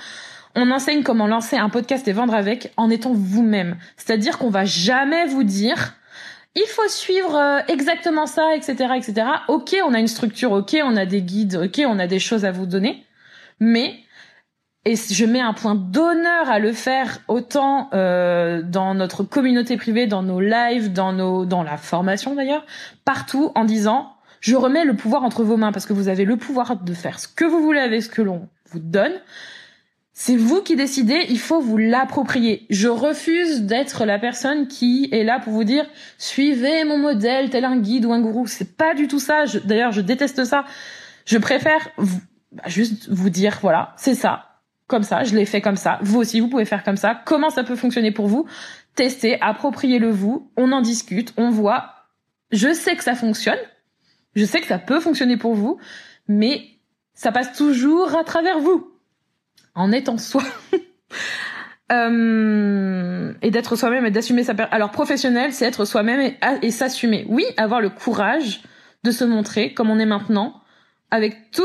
On 0.55 0.71
enseigne 0.71 1.03
comment 1.03 1.27
lancer 1.27 1.57
un 1.57 1.69
podcast 1.69 2.07
et 2.07 2.13
vendre 2.13 2.35
avec 2.35 2.73
en 2.77 2.89
étant 2.89 3.13
vous-même. 3.13 3.77
C'est-à-dire 3.97 4.39
qu'on 4.39 4.51
va 4.51 4.65
jamais 4.65 5.27
vous 5.27 5.43
dire 5.43 5.95
il 6.55 6.67
faut 6.69 6.89
suivre 6.89 7.37
euh, 7.37 7.61
exactement 7.69 8.27
ça, 8.27 8.55
etc., 8.55 8.95
etc. 8.97 9.27
Ok, 9.49 9.75
on 9.85 9.93
a 9.93 9.99
une 9.99 10.09
structure, 10.09 10.53
ok, 10.53 10.77
on 10.85 10.97
a 10.97 11.07
des 11.07 11.23
guides, 11.23 11.57
ok, 11.57 11.83
on 11.87 11.99
a 11.99 12.07
des 12.07 12.21
choses 12.21 12.45
à 12.45 12.53
vous 12.53 12.67
donner, 12.67 13.05
mais 13.59 13.97
et 14.85 14.97
je 14.97 15.25
mets 15.25 15.41
un 15.41 15.55
point 15.55 15.75
d'honneur 15.75 16.51
à 16.51 16.59
le 16.59 16.73
faire 16.73 17.21
autant 17.29 17.89
euh, 17.95 18.63
dans 18.63 18.95
notre 18.95 19.23
communauté 19.23 19.77
privée, 19.77 20.07
dans 20.07 20.23
nos 20.23 20.41
lives, 20.41 20.93
dans 20.93 21.13
nos 21.13 21.47
dans 21.47 21.63
la 21.63 21.77
formation 21.77 22.35
d'ailleurs, 22.35 22.67
partout 23.05 23.51
en 23.55 23.65
disant 23.65 24.13
je 24.41 24.57
remets 24.57 24.85
le 24.85 24.95
pouvoir 24.95 25.25
entre 25.25 25.43
vos 25.43 25.57
mains 25.57 25.73
parce 25.73 25.87
que 25.87 25.95
vous 25.95 26.09
avez 26.09 26.27
le 26.27 26.37
pouvoir 26.37 26.77
de 26.77 26.93
faire 26.93 27.19
ce 27.19 27.29
que 27.29 27.47
vous 27.47 27.63
voulez 27.63 27.81
avec 27.81 28.03
ce 28.03 28.11
que 28.11 28.21
l'on 28.21 28.49
vous 28.71 28.79
donne. 28.79 29.15
C'est 30.13 30.37
vous 30.37 30.61
qui 30.61 30.77
décidez, 30.77 31.27
il 31.31 31.41
faut 31.41 31.61
vous 31.61 31.79
l'approprier. 31.79 32.67
Je 32.71 32.87
refuse 32.87 33.63
d'être 33.63 34.05
la 34.05 34.19
personne 34.19 34.69
qui 34.69 35.09
est 35.11 35.25
là 35.25 35.41
pour 35.41 35.55
vous 35.55 35.65
dire 35.65 35.87
suivez 36.19 36.85
mon 36.85 36.99
modèle 36.99 37.49
tel 37.49 37.65
un 37.65 37.79
guide 37.79 38.05
ou 38.05 38.13
un 38.13 38.21
gourou. 38.21 38.47
C'est 38.47 38.77
pas 38.77 38.95
du 38.95 39.09
tout 39.09 39.19
ça. 39.19 39.45
D'ailleurs, 39.65 39.93
je 39.93 40.03
déteste 40.03 40.45
ça. 40.45 40.67
Je 41.25 41.39
préfère 41.39 41.89
bah, 42.53 42.63
juste 42.67 43.09
vous 43.09 43.31
dire 43.31 43.59
voilà, 43.63 43.95
c'est 43.97 44.15
ça 44.15 44.54
comme 44.87 45.03
ça, 45.03 45.25
je 45.25 45.35
l'ai 45.35 45.47
fait 45.47 45.61
comme 45.61 45.77
ça. 45.77 45.99
Vous 46.03 46.19
aussi, 46.19 46.41
vous 46.41 46.49
pouvez 46.49 46.65
faire 46.65 46.85
comme 46.85 46.97
ça. 46.97 47.21
Comment 47.25 47.51
ça 47.51 47.65
peut 47.65 47.77
fonctionner 47.77 48.13
pour 48.13 48.27
vous? 48.27 48.47
Testez, 48.95 49.41
appropriez-le 49.41 50.11
vous. 50.11 50.51
On 50.57 50.73
en 50.73 50.83
discute, 50.83 51.33
on 51.37 51.51
voit. 51.51 51.95
Je 52.51 52.73
sais 52.73 52.95
que 52.97 53.03
ça 53.03 53.15
fonctionne. 53.15 53.59
Je 54.35 54.45
sais 54.45 54.61
que 54.61 54.67
ça 54.67 54.79
peut 54.79 55.01
fonctionner 55.01 55.37
pour 55.37 55.55
vous, 55.55 55.79
mais 56.29 56.67
ça 57.15 57.33
passe 57.33 57.57
toujours 57.57 58.17
à 58.17 58.25
travers 58.25 58.59
vous, 58.59 58.93
en 59.75 59.93
étant 59.93 60.19
soi. 60.19 60.43
euh, 61.93 63.33
et 63.43 63.51
d'être 63.51 63.77
soi-même 63.77 64.05
et 64.07 64.11
d'assumer 64.11 64.43
sa 64.43 64.55
personne. 64.55 64.75
Alors 64.75 64.91
professionnel, 64.91 65.53
c'est 65.53 65.67
être 65.67 65.85
soi-même 65.85 66.21
et, 66.21 66.39
et 66.63 66.71
s'assumer. 66.71 67.25
Oui, 67.29 67.45
avoir 67.57 67.81
le 67.81 67.91
courage 67.91 68.63
de 69.05 69.11
se 69.11 69.25
montrer 69.25 69.73
comme 69.73 69.91
on 69.91 69.99
est 69.99 70.07
maintenant, 70.07 70.61
avec 71.15 71.53
tout 71.53 71.63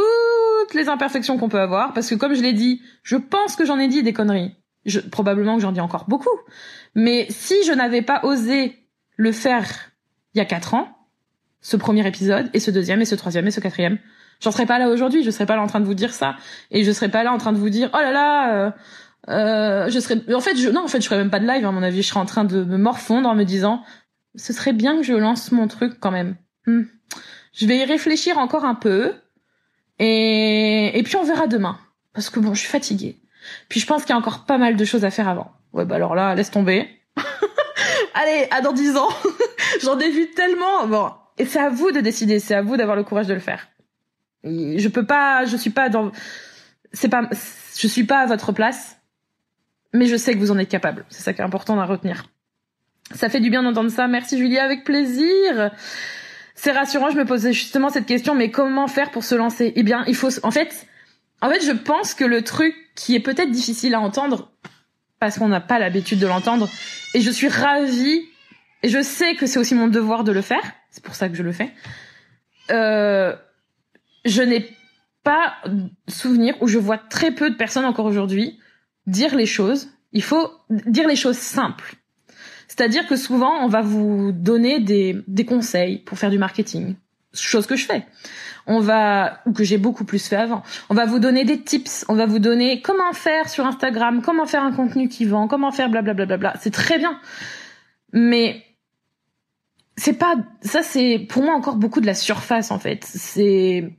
les 0.75 0.89
imperfections 0.89 1.39
qu'on 1.39 1.49
peut 1.49 1.59
avoir, 1.59 1.93
parce 1.93 2.07
que 2.07 2.13
comme 2.13 2.35
je 2.35 2.43
l'ai 2.43 2.53
dit, 2.53 2.83
je 3.01 3.15
pense 3.15 3.55
que 3.55 3.65
j'en 3.65 3.79
ai 3.79 3.87
dit 3.87 4.03
des 4.03 4.13
conneries. 4.13 4.55
Je, 4.85 4.99
probablement 4.99 5.55
que 5.55 5.63
j'en 5.63 5.71
dis 5.71 5.79
encore 5.79 6.05
beaucoup. 6.07 6.37
Mais 6.93 7.25
si 7.31 7.55
je 7.65 7.71
n'avais 7.71 8.03
pas 8.03 8.21
osé 8.21 8.77
le 9.17 9.31
faire 9.31 9.65
il 10.35 10.37
y 10.37 10.41
a 10.41 10.45
quatre 10.45 10.75
ans, 10.75 10.87
ce 11.61 11.77
premier 11.77 12.05
épisode, 12.07 12.51
et 12.53 12.59
ce 12.59 12.69
deuxième, 12.69 13.01
et 13.01 13.05
ce 13.05 13.15
troisième, 13.15 13.47
et 13.47 13.51
ce 13.51 13.59
quatrième, 13.59 13.97
j'en 14.39 14.51
serais 14.51 14.67
pas 14.67 14.77
là 14.77 14.87
aujourd'hui, 14.89 15.23
je 15.23 15.31
serais 15.31 15.47
pas 15.47 15.55
là 15.55 15.63
en 15.63 15.67
train 15.67 15.79
de 15.79 15.85
vous 15.85 15.95
dire 15.95 16.13
ça. 16.13 16.35
Et 16.69 16.83
je 16.83 16.91
serais 16.91 17.09
pas 17.09 17.23
là 17.23 17.33
en 17.33 17.39
train 17.39 17.51
de 17.51 17.57
vous 17.57 17.71
dire, 17.71 17.89
oh 17.95 17.97
là 17.97 18.11
là, 18.11 18.53
euh, 18.53 18.71
euh, 19.29 19.89
je 19.89 19.99
serais, 19.99 20.21
en 20.31 20.41
fait, 20.41 20.57
je, 20.57 20.69
non, 20.69 20.83
en 20.83 20.87
fait, 20.87 21.01
je 21.01 21.07
ferais 21.07 21.17
même 21.17 21.31
pas 21.31 21.39
de 21.39 21.47
live, 21.47 21.65
à 21.65 21.71
mon 21.71 21.81
avis, 21.81 22.03
je 22.03 22.07
serais 22.07 22.19
en 22.19 22.25
train 22.25 22.45
de 22.45 22.63
me 22.63 22.77
morfondre 22.77 23.27
en 23.27 23.33
me 23.33 23.45
disant, 23.45 23.81
ce 24.35 24.53
serait 24.53 24.73
bien 24.73 24.97
que 24.97 25.03
je 25.03 25.13
lance 25.13 25.51
mon 25.51 25.67
truc 25.67 25.99
quand 25.99 26.11
même. 26.11 26.35
Hmm. 26.67 26.83
Je 27.53 27.65
vais 27.65 27.77
y 27.77 27.83
réfléchir 27.83 28.37
encore 28.37 28.63
un 28.63 28.75
peu, 28.75 29.13
et, 29.99 30.97
et 30.97 31.03
puis 31.03 31.15
on 31.15 31.23
verra 31.23 31.47
demain. 31.47 31.77
Parce 32.13 32.29
que 32.29 32.39
bon, 32.39 32.53
je 32.53 32.59
suis 32.61 32.69
fatiguée. 32.69 33.17
Puis 33.67 33.79
je 33.79 33.85
pense 33.85 34.03
qu'il 34.03 34.11
y 34.11 34.13
a 34.13 34.17
encore 34.17 34.45
pas 34.45 34.57
mal 34.57 34.75
de 34.75 34.85
choses 34.85 35.05
à 35.05 35.11
faire 35.11 35.27
avant. 35.27 35.51
Ouais, 35.73 35.85
bah 35.85 35.95
alors 35.95 36.15
là, 36.15 36.33
laisse 36.35 36.51
tomber. 36.51 36.89
Allez, 38.13 38.47
à 38.51 38.61
dans 38.61 38.73
dix 38.73 38.95
ans. 38.97 39.09
J'en 39.83 39.99
ai 39.99 40.09
vu 40.09 40.31
tellement. 40.31 40.87
Bon, 40.87 41.11
et 41.37 41.45
c'est 41.45 41.59
à 41.59 41.69
vous 41.69 41.91
de 41.91 41.99
décider, 41.99 42.39
c'est 42.39 42.55
à 42.55 42.61
vous 42.61 42.77
d'avoir 42.77 42.97
le 42.97 43.03
courage 43.03 43.27
de 43.27 43.33
le 43.33 43.39
faire. 43.39 43.67
je 44.43 44.87
peux 44.87 45.05
pas, 45.05 45.45
je 45.45 45.55
suis 45.55 45.69
pas 45.69 45.89
dans, 45.89 46.11
c'est 46.91 47.09
pas, 47.09 47.29
je 47.77 47.87
suis 47.87 48.03
pas 48.03 48.19
à 48.19 48.25
votre 48.25 48.51
place, 48.51 48.97
mais 49.93 50.05
je 50.05 50.15
sais 50.15 50.33
que 50.33 50.39
vous 50.39 50.51
en 50.51 50.57
êtes 50.57 50.69
capable. 50.69 51.05
C'est 51.09 51.23
ça 51.23 51.33
qui 51.33 51.41
est 51.41 51.45
important 51.45 51.79
à 51.79 51.85
retenir. 51.85 52.25
Ça 53.15 53.29
fait 53.29 53.39
du 53.39 53.49
bien 53.49 53.63
d'entendre 53.63 53.89
ça. 53.89 54.07
Merci 54.07 54.37
Julia, 54.37 54.63
avec 54.63 54.83
plaisir 54.83 55.71
c'est 56.61 56.73
rassurant. 56.73 57.09
Je 57.09 57.15
me 57.15 57.23
posais 57.23 57.53
justement 57.53 57.89
cette 57.89 58.05
question, 58.05 58.35
mais 58.35 58.51
comment 58.51 58.87
faire 58.87 59.11
pour 59.11 59.23
se 59.23 59.33
lancer? 59.33 59.71
Eh 59.77 59.83
bien, 59.83 60.03
il 60.07 60.15
faut, 60.15 60.29
en 60.43 60.51
fait, 60.51 60.87
en 61.41 61.49
fait, 61.49 61.65
je 61.65 61.71
pense 61.71 62.13
que 62.13 62.25
le 62.25 62.41
truc 62.41 62.75
qui 62.95 63.15
est 63.15 63.21
peut-être 63.21 63.49
difficile 63.49 63.95
à 63.95 64.01
entendre, 64.01 64.51
parce 65.19 65.39
qu'on 65.39 65.47
n'a 65.47 65.61
pas 65.61 65.79
l'habitude 65.79 66.19
de 66.19 66.27
l'entendre, 66.27 66.69
et 67.13 67.21
je 67.21 67.31
suis 67.31 67.47
ravie, 67.47 68.25
et 68.83 68.89
je 68.89 69.01
sais 69.01 69.35
que 69.35 69.45
c'est 69.45 69.57
aussi 69.57 69.73
mon 69.73 69.87
devoir 69.87 70.25
de 70.25 70.33
le 70.33 70.41
faire. 70.41 70.73
C'est 70.91 71.01
pour 71.01 71.15
ça 71.15 71.29
que 71.29 71.35
je 71.35 71.43
le 71.43 71.53
fais. 71.53 71.71
Euh, 72.71 73.33
je 74.25 74.41
n'ai 74.41 74.67
pas 75.23 75.53
souvenir 76.09 76.55
où 76.61 76.67
je 76.67 76.77
vois 76.77 76.97
très 76.97 77.31
peu 77.31 77.49
de 77.49 77.55
personnes 77.55 77.85
encore 77.85 78.05
aujourd'hui 78.05 78.59
dire 79.07 79.33
les 79.33 79.45
choses. 79.45 79.91
Il 80.11 80.23
faut 80.23 80.51
dire 80.69 81.07
les 81.07 81.15
choses 81.15 81.37
simples. 81.37 81.95
C'est-à-dire 82.69 83.07
que 83.07 83.15
souvent, 83.15 83.65
on 83.65 83.67
va 83.67 83.81
vous 83.81 84.31
donner 84.31 84.79
des, 84.79 85.17
des 85.27 85.43
conseils 85.43 85.97
pour 85.97 86.17
faire 86.17 86.29
du 86.29 86.37
marketing, 86.37 86.95
chose 87.33 87.65
que 87.65 87.75
je 87.75 87.85
fais. 87.85 88.05
On 88.67 88.79
va, 88.79 89.41
ou 89.47 89.51
que 89.51 89.63
j'ai 89.63 89.79
beaucoup 89.79 90.05
plus 90.05 90.27
fait 90.27 90.35
avant. 90.35 90.61
On 90.89 90.93
va 90.93 91.05
vous 91.05 91.17
donner 91.17 91.43
des 91.43 91.59
tips. 91.59 92.05
On 92.07 92.13
va 92.13 92.27
vous 92.27 92.37
donner 92.37 92.81
comment 92.81 93.11
faire 93.13 93.49
sur 93.49 93.65
Instagram, 93.65 94.21
comment 94.21 94.45
faire 94.45 94.63
un 94.63 94.71
contenu 94.71 95.09
qui 95.09 95.25
vend, 95.25 95.47
comment 95.47 95.71
faire 95.71 95.89
blablabla. 95.89 96.25
Bla 96.25 96.37
bla 96.37 96.51
bla. 96.51 96.59
C'est 96.61 96.71
très 96.71 96.99
bien. 96.99 97.19
Mais 98.13 98.63
c'est 99.97 100.13
pas, 100.13 100.35
ça 100.61 100.83
c'est 100.83 101.25
pour 101.27 101.41
moi 101.41 101.55
encore 101.55 101.77
beaucoup 101.77 101.99
de 101.99 102.05
la 102.05 102.13
surface 102.13 102.69
en 102.69 102.77
fait. 102.77 103.03
C'est, 103.03 103.91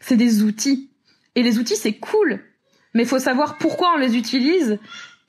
c'est 0.00 0.16
des 0.16 0.42
outils. 0.42 0.90
Et 1.34 1.42
les 1.42 1.58
outils 1.58 1.76
c'est 1.76 1.94
cool. 1.94 2.44
Mais 2.92 3.06
faut 3.06 3.18
savoir 3.18 3.56
pourquoi 3.56 3.94
on 3.94 3.98
les 3.98 4.18
utilise 4.18 4.78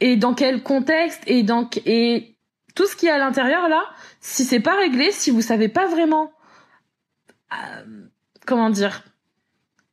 et 0.02 0.18
dans 0.18 0.34
quel 0.34 0.64
contexte 0.64 1.22
et 1.28 1.44
dans, 1.44 1.70
et 1.86 2.36
tout 2.76 2.88
ce 2.88 2.96
qui 2.96 3.08
est 3.08 3.12
à 3.12 3.18
l'intérieur 3.18 3.70
là, 3.70 3.84
si 4.20 4.44
c'est 4.44 4.60
pas 4.60 4.76
réglé, 4.76 5.12
si 5.12 5.32
vous 5.32 5.42
savez 5.42 5.68
pas 5.68 5.88
vraiment, 5.88 6.32
euh, 7.54 8.08
comment 8.46 8.70
dire, 8.70 9.04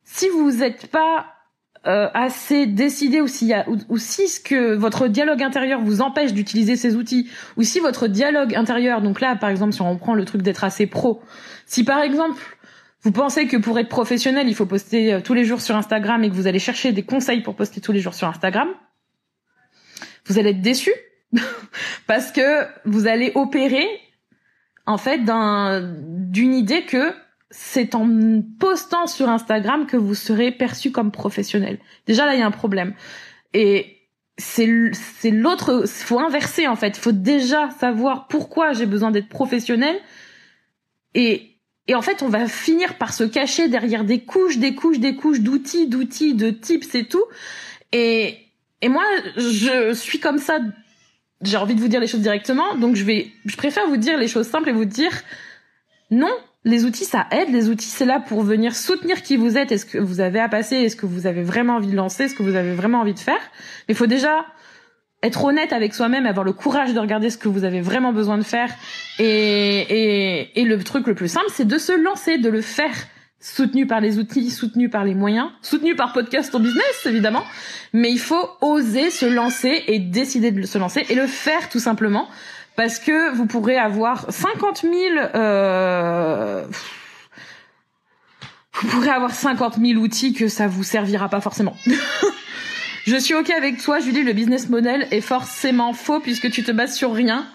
si 0.03 0.29
vous 0.29 0.63
êtes 0.63 0.87
pas 0.87 1.39
euh, 1.87 2.09
assez 2.13 2.65
décidé 2.65 3.21
ou 3.21 3.27
y 3.41 3.53
a 3.53 3.65
ou, 3.69 3.97
si 3.97 4.27
ce 4.27 4.41
que 4.41 4.75
votre 4.75 5.07
dialogue 5.07 5.41
intérieur 5.41 5.79
vous 5.79 6.01
empêche 6.01 6.33
d'utiliser 6.33 6.75
ces 6.75 6.97
outils 6.97 7.29
ou 7.55 7.63
si 7.63 7.79
votre 7.79 8.07
dialogue 8.07 8.53
intérieur 8.53 9.01
donc 9.01 9.21
là 9.21 9.37
par 9.37 9.49
exemple 9.49 9.71
si 9.71 9.81
on 9.81 9.95
prend 9.95 10.13
le 10.13 10.25
truc 10.25 10.41
d'être 10.41 10.65
assez 10.65 10.87
pro 10.87 11.21
si 11.65 11.85
par 11.85 12.01
exemple 12.01 12.41
vous 13.03 13.13
pensez 13.13 13.47
que 13.47 13.55
pour 13.55 13.79
être 13.79 13.87
professionnel 13.87 14.49
il 14.49 14.55
faut 14.55 14.65
poster 14.65 15.13
euh, 15.13 15.21
tous 15.21 15.33
les 15.33 15.45
jours 15.45 15.61
sur 15.61 15.77
Instagram 15.77 16.21
et 16.21 16.29
que 16.29 16.35
vous 16.35 16.47
allez 16.47 16.59
chercher 16.59 16.91
des 16.91 17.03
conseils 17.03 17.39
pour 17.39 17.55
poster 17.55 17.79
tous 17.79 17.93
les 17.93 18.01
jours 18.01 18.13
sur 18.13 18.27
Instagram 18.27 18.67
vous 20.25 20.37
allez 20.37 20.49
être 20.49 20.61
déçu 20.61 20.91
parce 22.07 22.31
que 22.31 22.65
vous 22.85 23.07
allez 23.07 23.31
opérer 23.35 23.87
en 24.85 24.97
fait 24.97 25.19
d'un 25.19 25.81
d'une 25.81 26.53
idée 26.53 26.85
que 26.85 27.13
c'est 27.51 27.95
en 27.95 28.07
postant 28.59 29.07
sur 29.07 29.29
Instagram 29.29 29.85
que 29.87 29.97
vous 29.97 30.15
serez 30.15 30.51
perçu 30.51 30.91
comme 30.91 31.11
professionnel. 31.11 31.79
Déjà 32.05 32.25
là, 32.25 32.35
il 32.35 32.39
y 32.39 32.43
a 32.43 32.45
un 32.45 32.51
problème. 32.51 32.93
Et 33.53 33.97
c'est 34.37 34.67
c'est 34.93 35.31
l'autre 35.31 35.85
faut 35.87 36.19
inverser 36.19 36.67
en 36.67 36.75
fait, 36.75 36.97
faut 36.97 37.11
déjà 37.11 37.69
savoir 37.71 38.27
pourquoi 38.27 38.73
j'ai 38.73 38.85
besoin 38.85 39.11
d'être 39.11 39.29
professionnel 39.29 39.99
et 41.15 41.49
et 41.89 41.95
en 41.95 42.03
fait, 42.03 42.21
on 42.21 42.29
va 42.29 42.47
finir 42.47 42.99
par 42.99 43.13
se 43.15 43.23
cacher 43.23 43.67
derrière 43.67 44.03
des 44.03 44.19
couches, 44.19 44.59
des 44.59 44.75
couches, 44.75 44.99
des 44.99 45.15
couches 45.15 45.39
d'outils, 45.39 45.87
d'outils, 45.87 46.35
de 46.35 46.51
tips 46.51 46.93
et 46.93 47.05
tout. 47.05 47.23
Et 47.91 48.37
et 48.81 48.89
moi, 48.89 49.03
je 49.35 49.93
suis 49.95 50.19
comme 50.19 50.37
ça. 50.37 50.59
J'ai 51.41 51.57
envie 51.57 51.75
de 51.75 51.79
vous 51.79 51.87
dire 51.87 51.99
les 51.99 52.07
choses 52.07 52.21
directement, 52.21 52.75
donc 52.75 52.95
je 52.95 53.05
vais, 53.05 53.31
je 53.45 53.55
préfère 53.55 53.87
vous 53.87 53.97
dire 53.97 54.17
les 54.17 54.27
choses 54.27 54.47
simples 54.47 54.69
et 54.69 54.73
vous 54.73 54.85
dire 54.85 55.11
non, 56.11 56.31
les 56.65 56.85
outils, 56.85 57.05
ça 57.05 57.27
aide. 57.31 57.49
Les 57.49 57.69
outils, 57.69 57.87
c'est 57.87 58.05
là 58.05 58.19
pour 58.19 58.43
venir 58.43 58.75
soutenir 58.75 59.21
qui 59.21 59.37
vous 59.37 59.57
êtes. 59.57 59.71
Est-ce 59.71 59.85
que 59.85 59.97
vous 59.97 60.19
avez 60.19 60.39
à 60.39 60.49
passer 60.49 60.75
Est-ce 60.75 60.95
que 60.95 61.05
vous 61.05 61.27
avez 61.27 61.43
vraiment 61.43 61.75
envie 61.75 61.87
de 61.87 61.95
lancer 61.95 62.23
Est-ce 62.25 62.35
que 62.35 62.43
vous 62.43 62.55
avez 62.55 62.73
vraiment 62.73 63.01
envie 63.01 63.13
de 63.13 63.19
faire 63.19 63.39
Mais 63.87 63.93
il 63.93 63.95
faut 63.95 64.07
déjà 64.07 64.45
être 65.21 65.43
honnête 65.43 65.73
avec 65.73 65.93
soi-même, 65.93 66.25
avoir 66.25 66.45
le 66.45 66.53
courage 66.53 66.93
de 66.93 66.99
regarder 66.99 67.29
ce 67.29 67.37
que 67.37 67.49
vous 67.49 67.63
avez 67.63 67.81
vraiment 67.81 68.13
besoin 68.13 68.37
de 68.37 68.43
faire. 68.43 68.73
Et, 69.19 69.25
et, 69.25 70.61
et 70.61 70.63
le 70.63 70.81
truc 70.83 71.07
le 71.07 71.15
plus 71.15 71.27
simple, 71.29 71.47
c'est 71.49 71.67
de 71.67 71.77
se 71.77 71.91
lancer, 71.91 72.37
de 72.37 72.49
le 72.49 72.61
faire 72.61 72.95
soutenu 73.41 73.87
par 73.87 74.01
les 74.01 74.19
outils, 74.19 74.49
soutenu 74.51 74.89
par 74.89 75.05
les 75.05 75.15
moyens, 75.15 75.49
soutenu 75.61 75.95
par 75.95 76.13
podcast 76.13 76.53
en 76.55 76.59
business 76.59 77.05
évidemment, 77.05 77.43
mais 77.93 78.11
il 78.11 78.19
faut 78.19 78.49
oser 78.61 79.09
se 79.09 79.25
lancer 79.25 79.83
et 79.87 79.99
décider 79.99 80.51
de 80.51 80.65
se 80.65 80.77
lancer 80.77 81.05
et 81.09 81.15
le 81.15 81.27
faire 81.27 81.69
tout 81.69 81.79
simplement 81.79 82.27
parce 82.75 82.99
que 82.99 83.33
vous 83.35 83.45
pourrez 83.45 83.77
avoir 83.77 84.31
50 84.31 84.81
000 84.81 84.93
euh, 85.35 86.65
vous 88.81 88.87
pourrez 88.87 89.09
avoir 89.09 89.31
50 89.31 89.77
000 89.77 89.99
outils 90.01 90.33
que 90.33 90.47
ça 90.47 90.67
vous 90.67 90.83
servira 90.83 91.27
pas 91.29 91.41
forcément. 91.41 91.75
Je 93.05 93.15
suis 93.17 93.33
ok 93.33 93.49
avec 93.49 93.81
toi, 93.81 93.99
Julie. 93.99 94.23
Le 94.23 94.33
business 94.33 94.69
model 94.69 95.07
est 95.11 95.21
forcément 95.21 95.93
faux 95.93 96.19
puisque 96.19 96.49
tu 96.49 96.63
te 96.63 96.71
bases 96.71 96.95
sur 96.95 97.13
rien. 97.13 97.45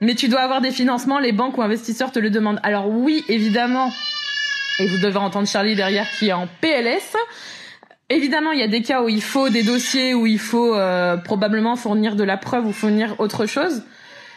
Mais 0.00 0.14
tu 0.14 0.28
dois 0.28 0.40
avoir 0.40 0.60
des 0.60 0.70
financements, 0.70 1.18
les 1.18 1.32
banques 1.32 1.58
ou 1.58 1.62
investisseurs 1.62 2.12
te 2.12 2.18
le 2.18 2.30
demandent. 2.30 2.60
Alors 2.62 2.88
oui, 2.88 3.24
évidemment. 3.28 3.90
Et 4.80 4.86
vous 4.86 4.96
devez 4.96 5.18
entendre 5.18 5.46
Charlie 5.46 5.76
derrière 5.76 6.10
qui 6.18 6.28
est 6.28 6.32
en 6.32 6.48
PLS. 6.62 7.14
Évidemment, 8.08 8.52
il 8.52 8.60
y 8.60 8.62
a 8.62 8.68
des 8.68 8.80
cas 8.80 9.02
où 9.02 9.10
il 9.10 9.22
faut 9.22 9.50
des 9.50 9.62
dossiers, 9.62 10.14
où 10.14 10.26
il 10.26 10.38
faut 10.38 10.74
euh, 10.74 11.18
probablement 11.18 11.76
fournir 11.76 12.16
de 12.16 12.24
la 12.24 12.38
preuve 12.38 12.66
ou 12.66 12.72
fournir 12.72 13.14
autre 13.18 13.44
chose. 13.44 13.82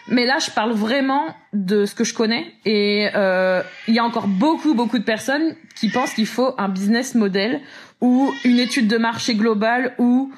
Mais 0.09 0.25
là, 0.25 0.39
je 0.39 0.51
parle 0.51 0.73
vraiment 0.73 1.33
de 1.53 1.85
ce 1.85 1.95
que 1.95 2.03
je 2.03 2.13
connais. 2.13 2.53
Et 2.65 3.07
euh, 3.15 3.63
il 3.87 3.93
y 3.93 3.99
a 3.99 4.03
encore 4.03 4.27
beaucoup, 4.27 4.73
beaucoup 4.73 4.99
de 4.99 5.05
personnes 5.05 5.55
qui 5.75 5.87
pensent 5.87 6.13
qu'il 6.13 6.27
faut 6.27 6.53
un 6.57 6.67
business 6.67 7.15
model 7.15 7.61
ou 8.01 8.29
une 8.43 8.59
étude 8.59 8.89
de 8.89 8.97
marché 8.97 9.35
globale 9.35 9.95
ou, 9.97 10.33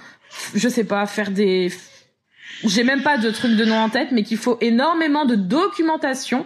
je 0.53 0.69
sais 0.69 0.83
pas, 0.83 1.07
faire 1.07 1.31
des... 1.31 1.73
J'ai 2.63 2.83
même 2.83 3.01
pas 3.01 3.17
de 3.17 3.31
truc 3.31 3.55
de 3.55 3.65
nom 3.65 3.77
en 3.77 3.89
tête, 3.89 4.09
mais 4.11 4.21
qu'il 4.21 4.37
faut 4.37 4.59
énormément 4.61 5.25
de 5.25 5.33
documentation 5.33 6.45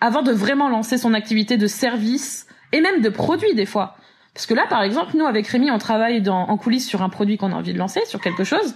avant 0.00 0.22
de 0.22 0.30
vraiment 0.30 0.68
lancer 0.68 0.98
son 0.98 1.14
activité 1.14 1.56
de 1.56 1.66
service 1.66 2.46
et 2.72 2.80
même 2.80 3.00
de 3.00 3.08
produit 3.08 3.54
des 3.54 3.66
fois. 3.66 3.96
Parce 4.34 4.46
que 4.46 4.54
là, 4.54 4.64
par 4.68 4.82
exemple, 4.82 5.16
nous, 5.16 5.26
avec 5.26 5.46
Rémi, 5.46 5.70
on 5.70 5.78
travaille 5.78 6.22
dans, 6.22 6.48
en 6.48 6.56
coulisses 6.56 6.88
sur 6.88 7.02
un 7.02 7.08
produit 7.08 7.36
qu'on 7.36 7.52
a 7.52 7.54
envie 7.54 7.74
de 7.74 7.78
lancer, 7.78 8.00
sur 8.06 8.20
quelque 8.20 8.44
chose 8.44 8.74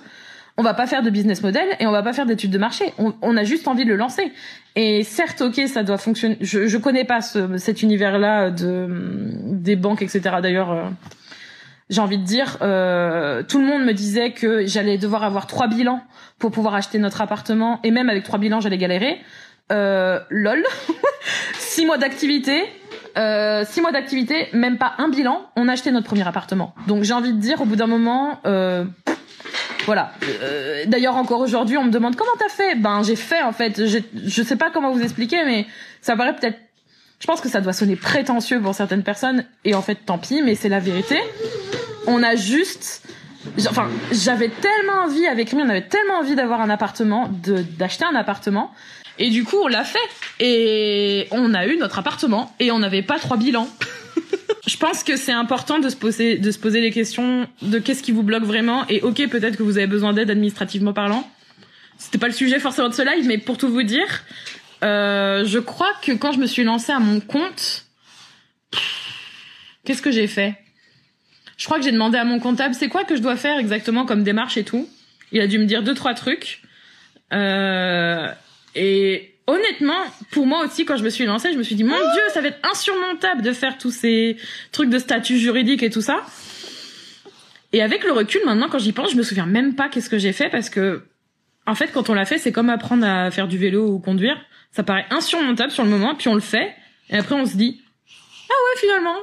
on 0.59 0.63
va 0.63 0.75
pas 0.75 0.87
faire 0.87 1.03
de 1.03 1.11
business 1.11 1.43
model 1.43 1.69
et 1.81 1.87
on 1.87 1.93
va 1.93 2.03
pas 2.03 2.13
faire 2.13 2.27
d'études 2.27 2.51
de 2.51 2.59
marché. 2.59 2.93
On, 2.99 3.37
a 3.37 3.45
juste 3.45 3.69
envie 3.69 3.85
de 3.85 3.91
le 3.91 3.97
lancer. 3.97 4.33
Et 4.75 5.03
certes, 5.03 5.43
ok, 5.43 5.61
ça 5.67 5.83
doit 5.83 5.99
fonctionner. 5.99 6.39
Je, 6.41 6.67
je 6.67 6.79
connais 6.79 7.05
pas 7.05 7.21
ce, 7.21 7.59
cet 7.59 7.83
univers-là 7.83 8.51
de 8.51 8.89
des 9.45 9.77
banques, 9.77 10.01
etc. 10.01 10.37
D'ailleurs, 10.41 10.73
euh, 10.73 10.85
j'ai 11.91 12.01
envie 12.01 12.17
de 12.17 12.25
dire, 12.25 12.57
euh, 12.63 13.43
tout 13.43 13.59
le 13.59 13.67
monde 13.67 13.85
me 13.85 13.93
disait 13.93 14.33
que 14.33 14.67
j'allais 14.67 14.97
devoir 14.97 15.25
avoir 15.25 15.47
trois 15.47 15.69
bilans 15.69 16.01
pour 16.39 16.51
pouvoir 16.51 16.75
acheter 16.75 16.99
notre 16.99 17.21
appartement, 17.21 17.81
et 17.85 17.91
même 17.91 18.09
avec 18.09 18.25
trois 18.25 18.39
bilans, 18.39 18.61
j'allais 18.61 18.79
galérer. 18.79 19.21
Euh, 19.73 20.21
lol, 20.31 20.65
six 21.59 21.85
mois 21.85 21.99
d'activité. 21.99 22.63
Euh, 23.17 23.65
six 23.65 23.81
mois 23.81 23.93
d'activité, 23.93 24.49
même 24.53 24.77
pas 24.77 24.95
un 24.99 25.09
bilan, 25.09 25.47
on 25.57 25.69
a 25.69 25.73
acheté 25.73 25.91
notre 25.91 26.07
premier 26.07 26.27
appartement. 26.27 26.75
Donc 26.87 27.03
j'ai 27.03 27.15
envie 27.15 27.33
de 27.33 27.39
dire, 27.39 27.61
au 27.63 27.65
bout 27.65 27.77
d'un 27.77 27.87
moment, 27.87 28.41
euh, 28.45 28.85
voilà. 29.87 30.13
Euh, 30.43 30.85
d'ailleurs, 30.87 31.17
encore 31.17 31.41
aujourd'hui, 31.41 31.79
on 31.79 31.85
me 31.85 31.91
demande 31.91 32.17
comment 32.17 32.33
t'as 32.39 32.49
fait? 32.49 32.75
Ben, 32.75 33.03
j'ai 33.03 33.17
fait 33.17 33.43
en 33.43 33.53
fait. 33.53 33.81
Je 33.87 34.43
sais 34.43 34.57
pas 34.57 34.71
comment 34.71 34.91
vous 34.91 35.03
expliquer, 35.03 35.45
mais 35.45 35.67
ça 36.03 36.17
paraît 36.17 36.35
peut-être. 36.37 36.59
Je 37.21 37.27
pense 37.27 37.41
que 37.41 37.49
ça 37.49 37.63
doit 37.63 37.73
sonner 37.73 37.97
prétentieux 37.97 38.61
pour 38.61 38.75
certaines 38.75 39.03
personnes, 39.03 39.47
et 39.65 39.75
en 39.75 39.81
fait, 39.81 39.95
tant 39.95 40.19
pis, 40.19 40.43
mais 40.43 40.55
c'est 40.55 40.69
la 40.69 40.81
vérité. 40.81 41.19
On 42.07 42.23
a 42.23 42.37
juste. 42.37 43.09
Enfin, 43.61 43.89
j'avais 44.13 44.49
tellement 44.49 45.05
envie 45.05 45.27
avec 45.27 45.53
lui, 45.53 45.63
on 45.63 45.69
avait 45.69 45.87
tellement 45.87 46.19
envie 46.19 46.35
d'avoir 46.35 46.61
un 46.61 46.69
appartement, 46.69 47.31
d'acheter 47.79 48.05
un 48.05 48.15
appartement, 48.17 48.73
et 49.19 49.31
du 49.31 49.45
coup, 49.45 49.57
on 49.63 49.69
l'a 49.69 49.85
fait. 49.85 49.99
Et 50.41 51.27
on 51.31 51.55
a 51.55 51.67
eu 51.67 51.77
notre 51.77 51.99
appartement, 51.99 52.55
et 52.61 52.71
on 52.71 52.79
n'avait 52.79 53.03
pas 53.03 53.19
trois 53.19 53.37
bilans. 53.37 53.69
je 54.67 54.77
pense 54.77 55.05
que 55.05 55.17
c'est 55.17 55.33
important 55.33 55.79
de 55.79 55.89
se 55.89 55.97
poser 55.97 56.39
de 56.39 56.51
se 56.51 56.59
poser 56.59 56.81
les 56.81 56.91
questions 56.91 57.49
de 57.63 57.79
qu'est-ce 57.79 58.03
qui 58.03 58.13
vous 58.13 58.23
bloque 58.23 58.45
vraiment. 58.45 58.87
Et 58.89 59.01
ok 59.03 59.29
peut-être 59.29 59.57
que 59.57 59.63
vous 59.63 59.79
avez 59.79 59.87
besoin 59.87 60.13
d'aide 60.13 60.31
administrativement 60.31 60.93
parlant. 60.93 61.29
C'était 61.99 62.19
pas 62.19 62.27
le 62.27 62.33
sujet 62.33 62.59
forcément 62.59 62.89
de 62.89 62.95
ce 62.95 63.03
live 63.03 63.27
mais 63.27 63.39
pour 63.39 63.59
tout 63.59 63.69
vous 63.69 63.83
dire 63.83 64.25
euh, 64.85 65.45
je 65.47 65.59
crois 65.59 65.93
que 66.03 66.13
quand 66.13 66.33
je 66.33 66.39
me 66.39 66.47
suis 66.47 66.65
lancée 66.65 66.93
à 66.93 66.99
mon 66.99 67.21
compte 67.21 67.87
qu'est-ce 69.85 70.03
que 70.03 70.11
j'ai 70.11 70.27
fait? 70.27 70.57
Je 71.57 71.65
crois 71.65 71.79
que 71.79 71.85
j'ai 71.85 71.93
demandé 71.93 72.19
à 72.19 72.25
mon 72.25 72.39
comptable 72.39 72.75
c'est 72.75 72.89
quoi 72.89 73.05
que 73.05 73.17
je 73.17 73.23
dois 73.23 73.37
faire 73.37 73.59
exactement 73.59 74.05
comme 74.05 74.25
démarche 74.25 74.57
et 74.57 74.65
tout? 74.65 74.89
Il 75.33 75.41
a 75.41 75.47
dû 75.47 75.59
me 75.59 75.65
dire 75.65 75.83
deux 75.83 75.95
trois 75.95 76.15
trucs. 76.15 76.61
Euh, 77.33 78.29
et 78.77 79.35
honnêtement, 79.47 80.05
pour 80.31 80.47
moi 80.47 80.65
aussi, 80.65 80.85
quand 80.85 80.97
je 80.97 81.03
me 81.03 81.09
suis 81.09 81.25
lancée, 81.25 81.53
je 81.53 81.59
me 81.59 81.63
suis 81.63 81.75
dit, 81.75 81.85
mon 81.85 81.97
Dieu, 81.97 82.23
ça 82.33 82.43
va 82.43 82.49
être 82.49 82.59
insurmontable 82.63 83.43
de 83.43 83.53
faire 83.53 83.79
tous 83.79 83.91
ces 83.91 84.37
trucs 84.71 84.91
de 84.91 84.99
statut 84.99 85.39
juridique 85.39 85.83
et 85.83 85.91
tout 85.91 86.03
ça. 86.03 86.23
Et 87.73 87.83
avec 87.83 88.05
le 88.05 88.13
recul, 88.13 88.43
maintenant, 88.45 88.69
quand 88.69 88.79
j'y 88.79 88.93
pense, 88.93 89.13
je 89.13 89.17
me 89.17 89.23
souviens 89.23 89.47
même 89.47 89.75
pas 89.75 89.89
qu'est-ce 89.89 90.11
que 90.11 90.19
j'ai 90.19 90.33
fait 90.33 90.51
parce 90.51 90.69
que, 90.69 91.05
en 91.67 91.75
fait, 91.75 91.89
quand 91.89 92.11
on 92.11 92.15
l'a 92.15 92.27
fait, 92.27 92.39
c'est 92.39 92.53
comme 92.53 92.69
apprendre 92.71 93.07
à 93.07 93.31
faire 93.31 93.49
du 93.49 93.59
vélo 93.59 93.89
ou 93.89 93.99
conduire. 93.99 94.39
Ça 94.73 94.83
paraît 94.83 95.07
insurmontable 95.11 95.73
sur 95.73 95.85
le 95.85 95.91
moment, 95.91 96.15
puis 96.15 96.29
on 96.29 96.35
le 96.35 96.41
fait, 96.41 96.75
et 97.09 97.17
après 97.17 97.35
on 97.35 97.47
se 97.47 97.57
dit, 97.57 97.81
ah 98.51 98.53
ouais, 98.53 98.81
finalement, 98.81 99.17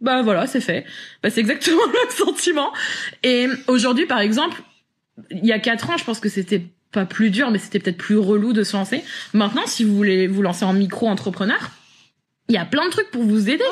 bah 0.00 0.22
voilà, 0.22 0.48
c'est 0.48 0.60
fait. 0.60 0.84
Bah 1.22 1.30
c'est 1.30 1.40
exactement 1.40 1.80
le 1.86 2.10
sentiment. 2.10 2.72
Et 3.22 3.46
aujourd'hui, 3.68 4.06
par 4.06 4.18
exemple, 4.18 4.60
il 5.30 5.46
y 5.46 5.52
a 5.52 5.60
quatre 5.60 5.90
ans, 5.90 5.96
je 5.96 6.04
pense 6.04 6.18
que 6.18 6.28
c'était 6.28 6.62
pas 6.92 7.04
plus 7.04 7.30
dur, 7.30 7.50
mais 7.50 7.58
c'était 7.58 7.78
peut-être 7.78 7.98
plus 7.98 8.16
relou 8.16 8.52
de 8.52 8.62
se 8.64 8.76
lancer. 8.76 9.02
Maintenant, 9.32 9.66
si 9.66 9.84
vous 9.84 9.94
voulez 9.94 10.26
vous 10.26 10.42
lancer 10.42 10.64
en 10.64 10.72
micro-entrepreneur, 10.72 11.70
il 12.50 12.54
y 12.54 12.58
a 12.58 12.64
plein 12.64 12.84
de 12.86 12.90
trucs 12.90 13.10
pour 13.12 13.22
vous 13.22 13.48
aider. 13.48 13.64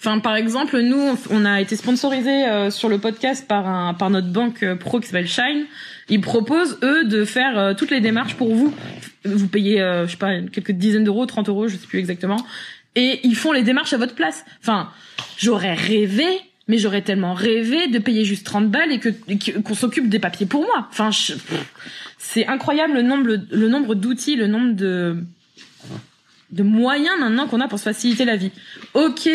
Enfin, 0.00 0.18
par 0.18 0.34
exemple, 0.34 0.80
nous, 0.80 1.16
on 1.30 1.44
a 1.44 1.60
été 1.60 1.76
sponsorisé 1.76 2.48
euh, 2.48 2.68
sur 2.68 2.88
le 2.88 2.98
podcast 2.98 3.46
par 3.46 3.96
par 3.96 4.10
notre 4.10 4.26
banque 4.26 4.64
euh, 4.64 4.74
pro 4.74 4.98
qui 4.98 5.06
s'appelle 5.06 5.28
Shine. 5.28 5.66
Ils 6.08 6.20
proposent 6.20 6.78
eux 6.82 7.04
de 7.04 7.24
faire 7.24 7.56
euh, 7.56 7.74
toutes 7.74 7.92
les 7.92 8.00
démarches 8.00 8.34
pour 8.34 8.52
vous. 8.52 8.74
Vous 9.24 9.46
payez, 9.46 9.78
je 9.78 10.10
sais 10.10 10.16
pas, 10.16 10.40
quelques 10.52 10.72
dizaines 10.72 11.04
d'euros, 11.04 11.24
30 11.24 11.48
euros, 11.48 11.68
je 11.68 11.76
sais 11.76 11.86
plus 11.86 11.98
exactement, 11.98 12.36
et 12.94 13.20
ils 13.24 13.36
font 13.36 13.52
les 13.52 13.62
démarches 13.62 13.94
à 13.94 13.96
votre 13.96 14.14
place. 14.14 14.44
Enfin, 14.60 14.90
j'aurais 15.38 15.72
rêvé. 15.72 16.26
Mais 16.66 16.78
j'aurais 16.78 17.02
tellement 17.02 17.34
rêvé 17.34 17.88
de 17.88 17.98
payer 17.98 18.24
juste 18.24 18.46
30 18.46 18.70
balles 18.70 18.90
et 18.90 18.98
que 18.98 19.10
qu'on 19.60 19.74
s'occupe 19.74 20.08
des 20.08 20.18
papiers 20.18 20.46
pour 20.46 20.62
moi. 20.62 20.88
Enfin, 20.90 21.10
c'est 22.18 22.46
incroyable 22.46 22.94
le 22.94 23.02
nombre 23.02 23.36
le 23.50 23.68
nombre 23.68 23.94
d'outils, 23.94 24.36
le 24.36 24.46
nombre 24.46 24.72
de 24.74 25.18
de 26.54 26.62
moyens 26.62 27.18
maintenant 27.18 27.46
qu'on 27.46 27.60
a 27.60 27.68
pour 27.68 27.78
se 27.78 27.84
faciliter 27.84 28.24
la 28.24 28.36
vie. 28.36 28.52
Ok, 28.94 29.28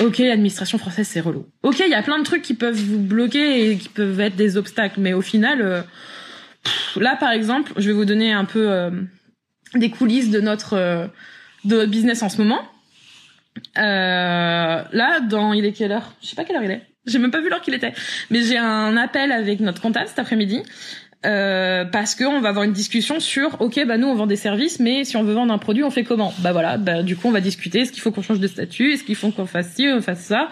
ok, 0.00 0.18
l'administration 0.18 0.78
française 0.78 1.06
c'est 1.06 1.20
relou. 1.20 1.46
Ok, 1.62 1.80
il 1.80 1.90
y 1.90 1.94
a 1.94 2.02
plein 2.02 2.18
de 2.18 2.24
trucs 2.24 2.42
qui 2.42 2.54
peuvent 2.54 2.74
vous 2.74 2.98
bloquer 2.98 3.70
et 3.70 3.76
qui 3.76 3.88
peuvent 3.88 4.18
être 4.20 4.36
des 4.36 4.56
obstacles, 4.56 5.00
mais 5.00 5.12
au 5.12 5.20
final, 5.20 5.60
euh, 5.60 5.82
là 6.96 7.16
par 7.16 7.30
exemple, 7.30 7.72
je 7.76 7.88
vais 7.88 7.94
vous 7.94 8.06
donner 8.06 8.32
un 8.32 8.44
peu 8.44 8.70
euh, 8.70 8.90
des 9.74 9.90
coulisses 9.90 10.30
de 10.30 10.40
notre 10.40 10.74
euh, 10.74 11.06
de 11.64 11.76
notre 11.76 11.90
business 11.90 12.22
en 12.22 12.28
ce 12.28 12.38
moment. 12.38 12.62
Là, 13.76 15.20
dans 15.20 15.52
il 15.52 15.64
est 15.64 15.72
quelle 15.72 15.92
heure? 15.92 16.14
Je 16.22 16.28
sais 16.28 16.36
pas 16.36 16.44
quelle 16.44 16.56
heure 16.56 16.64
il 16.64 16.70
est. 16.70 16.82
J'ai 17.06 17.18
même 17.18 17.30
pas 17.30 17.40
vu 17.40 17.48
l'heure 17.48 17.62
qu'il 17.62 17.74
était. 17.74 17.92
Mais 18.30 18.42
j'ai 18.42 18.58
un 18.58 18.96
appel 18.96 19.32
avec 19.32 19.60
notre 19.60 19.80
comptable 19.80 20.08
cet 20.08 20.18
après-midi 20.18 20.62
euh, 21.26 21.84
parce 21.84 22.14
qu'on 22.14 22.40
va 22.40 22.50
avoir 22.50 22.64
une 22.64 22.72
discussion 22.72 23.18
sur 23.18 23.60
ok 23.60 23.84
bah 23.86 23.98
nous 23.98 24.06
on 24.06 24.14
vend 24.14 24.28
des 24.28 24.36
services 24.36 24.78
mais 24.78 25.02
si 25.02 25.16
on 25.16 25.24
veut 25.24 25.34
vendre 25.34 25.52
un 25.52 25.58
produit 25.58 25.82
on 25.82 25.90
fait 25.90 26.04
comment? 26.04 26.32
Bah 26.38 26.52
voilà 26.52 26.76
bah 26.76 27.02
du 27.02 27.16
coup 27.16 27.26
on 27.26 27.32
va 27.32 27.40
discuter. 27.40 27.80
Est-ce 27.80 27.92
qu'il 27.92 28.02
faut 28.02 28.12
qu'on 28.12 28.22
change 28.22 28.40
de 28.40 28.46
statut? 28.46 28.92
Est-ce 28.92 29.04
qu'il 29.04 29.16
faut 29.16 29.30
qu'on 29.30 29.46
fasse 29.46 29.74
ci 29.74 29.88
on 29.88 30.00
fasse 30.00 30.20
ça? 30.20 30.48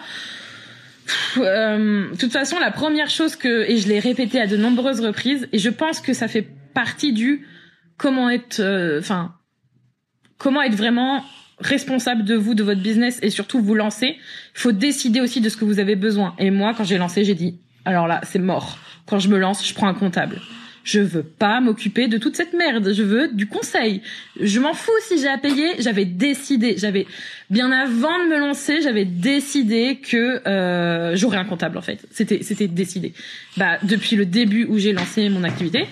Euh, 1.37 2.11
de 2.11 2.17
toute 2.17 2.33
façon 2.33 2.59
la 2.59 2.71
première 2.71 3.09
chose 3.09 3.37
que 3.37 3.69
et 3.69 3.77
je 3.77 3.87
l'ai 3.87 3.99
répété 3.99 4.41
à 4.41 4.47
de 4.47 4.57
nombreuses 4.57 4.99
reprises 4.99 5.47
et 5.53 5.57
je 5.57 5.69
pense 5.69 6.01
que 6.01 6.11
ça 6.11 6.27
fait 6.27 6.45
partie 6.73 7.13
du 7.13 7.47
comment 7.97 8.29
être 8.29 8.59
euh, 8.59 8.99
enfin 8.99 9.35
comment 10.37 10.61
être 10.61 10.75
vraiment 10.75 11.23
responsable 11.59 12.23
de 12.23 12.35
vous 12.35 12.53
de 12.53 12.63
votre 12.63 12.81
business 12.81 13.19
et 13.21 13.29
surtout 13.29 13.61
vous 13.61 13.75
lancer 13.75 14.17
il 14.17 14.59
faut 14.59 14.71
décider 14.71 15.21
aussi 15.21 15.41
de 15.41 15.49
ce 15.49 15.57
que 15.57 15.65
vous 15.65 15.79
avez 15.79 15.95
besoin 15.95 16.35
et 16.37 16.51
moi 16.51 16.73
quand 16.75 16.83
j'ai 16.83 16.97
lancé 16.97 17.23
j'ai 17.23 17.35
dit 17.35 17.59
alors 17.85 18.07
là 18.07 18.21
c'est 18.23 18.39
mort 18.39 18.77
quand 19.07 19.19
je 19.19 19.29
me 19.29 19.39
lance, 19.39 19.65
je 19.67 19.73
prends 19.73 19.87
un 19.87 19.93
comptable. 19.93 20.41
Je 20.83 21.01
veux 21.01 21.23
pas 21.23 21.59
m'occuper 21.59 22.07
de 22.07 22.17
toute 22.17 22.37
cette 22.37 22.53
merde. 22.53 22.93
Je 22.93 23.03
veux 23.03 23.27
du 23.27 23.47
conseil. 23.47 24.01
Je 24.39 24.59
m'en 24.59 24.73
fous 24.73 24.91
si 25.01 25.19
j'ai 25.19 25.27
à 25.27 25.37
payer. 25.37 25.71
J'avais 25.79 26.05
décidé, 26.05 26.75
j'avais 26.77 27.05
bien 27.49 27.71
avant 27.73 28.23
de 28.23 28.29
me 28.29 28.39
lancer, 28.39 28.81
j'avais 28.81 29.03
décidé 29.03 29.97
que 29.97 30.47
euh, 30.47 31.15
j'aurais 31.15 31.37
un 31.37 31.43
comptable 31.43 31.77
en 31.77 31.81
fait. 31.81 32.05
C'était 32.11 32.41
c'était 32.41 32.69
décidé. 32.69 33.13
Bah 33.57 33.79
depuis 33.83 34.15
le 34.15 34.25
début 34.25 34.65
où 34.65 34.77
j'ai 34.77 34.93
lancé 34.93 35.27
mon 35.27 35.43
activité, 35.43 35.87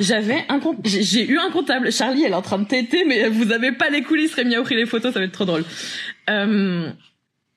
j'avais 0.00 0.44
un 0.48 0.58
compte. 0.58 0.78
J'ai 0.84 1.28
eu 1.28 1.38
un 1.38 1.50
comptable. 1.50 1.92
Charlie, 1.92 2.24
elle 2.24 2.32
est 2.32 2.36
en 2.36 2.42
train 2.42 2.58
de 2.58 2.66
téter, 2.66 3.04
mais 3.04 3.28
vous 3.28 3.52
avez 3.52 3.72
pas 3.72 3.90
les 3.90 4.02
coulisses. 4.02 4.34
Rémi 4.34 4.56
a 4.56 4.62
pris 4.62 4.74
les 4.74 4.86
photos, 4.86 5.12
ça 5.12 5.20
va 5.20 5.24
être 5.24 5.32
trop 5.32 5.44
drôle. 5.44 5.64
Euh, 6.28 6.90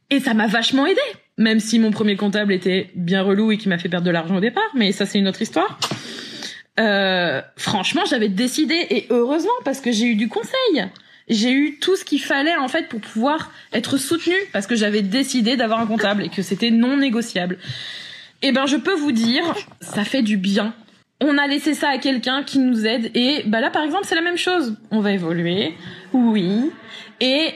et 0.09 0.19
ça 0.19 0.33
m'a 0.33 0.47
vachement 0.47 0.85
aidé 0.85 1.01
même 1.37 1.59
si 1.59 1.79
mon 1.79 1.91
premier 1.91 2.15
comptable 2.15 2.53
était 2.53 2.91
bien 2.95 3.21
relou 3.21 3.51
et 3.51 3.57
qui 3.57 3.69
m'a 3.69 3.77
fait 3.77 3.89
perdre 3.89 4.05
de 4.05 4.11
l'argent 4.11 4.37
au 4.37 4.39
départ, 4.39 4.69
mais 4.75 4.91
ça 4.91 5.05
c'est 5.05 5.19
une 5.19 5.27
autre 5.27 5.41
histoire. 5.41 5.79
Euh, 6.79 7.41
franchement, 7.55 8.03
j'avais 8.07 8.29
décidé 8.29 8.75
et 8.89 9.07
heureusement 9.09 9.51
parce 9.63 9.79
que 9.79 9.91
j'ai 9.91 10.05
eu 10.05 10.15
du 10.15 10.27
conseil. 10.27 10.85
J'ai 11.29 11.51
eu 11.51 11.77
tout 11.79 11.95
ce 11.95 12.03
qu'il 12.03 12.21
fallait 12.21 12.55
en 12.55 12.67
fait 12.67 12.89
pour 12.89 12.99
pouvoir 12.99 13.51
être 13.71 13.97
soutenue 13.97 14.35
parce 14.51 14.67
que 14.67 14.75
j'avais 14.75 15.01
décidé 15.01 15.55
d'avoir 15.55 15.79
un 15.79 15.87
comptable 15.87 16.23
et 16.23 16.29
que 16.29 16.41
c'était 16.41 16.71
non 16.71 16.97
négociable. 16.97 17.57
Eh 18.41 18.51
ben 18.51 18.65
je 18.65 18.75
peux 18.75 18.95
vous 18.95 19.11
dire, 19.11 19.43
ça 19.81 20.03
fait 20.03 20.21
du 20.21 20.37
bien. 20.37 20.73
On 21.25 21.37
a 21.37 21.47
laissé 21.47 21.73
ça 21.73 21.89
à 21.89 21.97
quelqu'un 21.97 22.43
qui 22.43 22.59
nous 22.59 22.85
aide 22.85 23.09
et 23.15 23.43
bah 23.45 23.61
là 23.61 23.69
par 23.69 23.83
exemple 23.83 24.03
c'est 24.05 24.15
la 24.15 24.21
même 24.21 24.37
chose. 24.37 24.75
On 24.91 24.99
va 24.99 25.11
évoluer, 25.11 25.75
oui, 26.11 26.69
et 27.19 27.53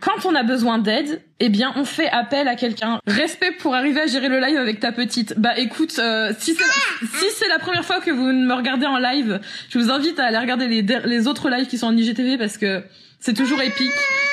quand 0.00 0.24
on 0.24 0.34
a 0.34 0.42
besoin 0.42 0.78
d'aide, 0.78 1.22
eh 1.40 1.50
bien, 1.50 1.72
on 1.76 1.84
fait 1.84 2.08
appel 2.08 2.48
à 2.48 2.56
quelqu'un. 2.56 3.00
Respect 3.06 3.52
pour 3.52 3.74
arriver 3.74 4.00
à 4.00 4.06
gérer 4.06 4.28
le 4.28 4.40
live 4.40 4.56
avec 4.56 4.80
ta 4.80 4.92
petite. 4.92 5.34
Bah, 5.38 5.58
écoute, 5.58 5.98
euh, 5.98 6.32
si 6.38 6.54
c'est 6.54 7.30
si 7.30 7.48
la 7.48 7.58
première 7.58 7.84
fois 7.84 8.00
que 8.00 8.10
vous 8.10 8.32
me 8.32 8.54
regardez 8.54 8.86
en 8.86 8.98
live, 8.98 9.40
je 9.68 9.78
vous 9.78 9.90
invite 9.90 10.18
à 10.18 10.26
aller 10.26 10.38
regarder 10.38 10.68
les 10.68 10.82
les 10.82 11.28
autres 11.28 11.50
lives 11.50 11.66
qui 11.66 11.76
sont 11.76 11.88
en 11.88 11.96
IGTV 11.96 12.38
parce 12.38 12.56
que 12.56 12.82
c'est 13.20 13.34
toujours 13.34 13.60
épique. 13.62 13.92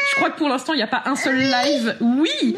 Je 0.10 0.15
crois 0.15 0.30
que 0.30 0.38
pour 0.38 0.50
l'instant, 0.50 0.73
il 0.73 0.78
n'y 0.78 0.84
a 0.84 0.88
pas 0.88 1.04
un 1.06 1.15
seul 1.15 1.38
live. 1.38 1.97
Oui. 2.02 2.56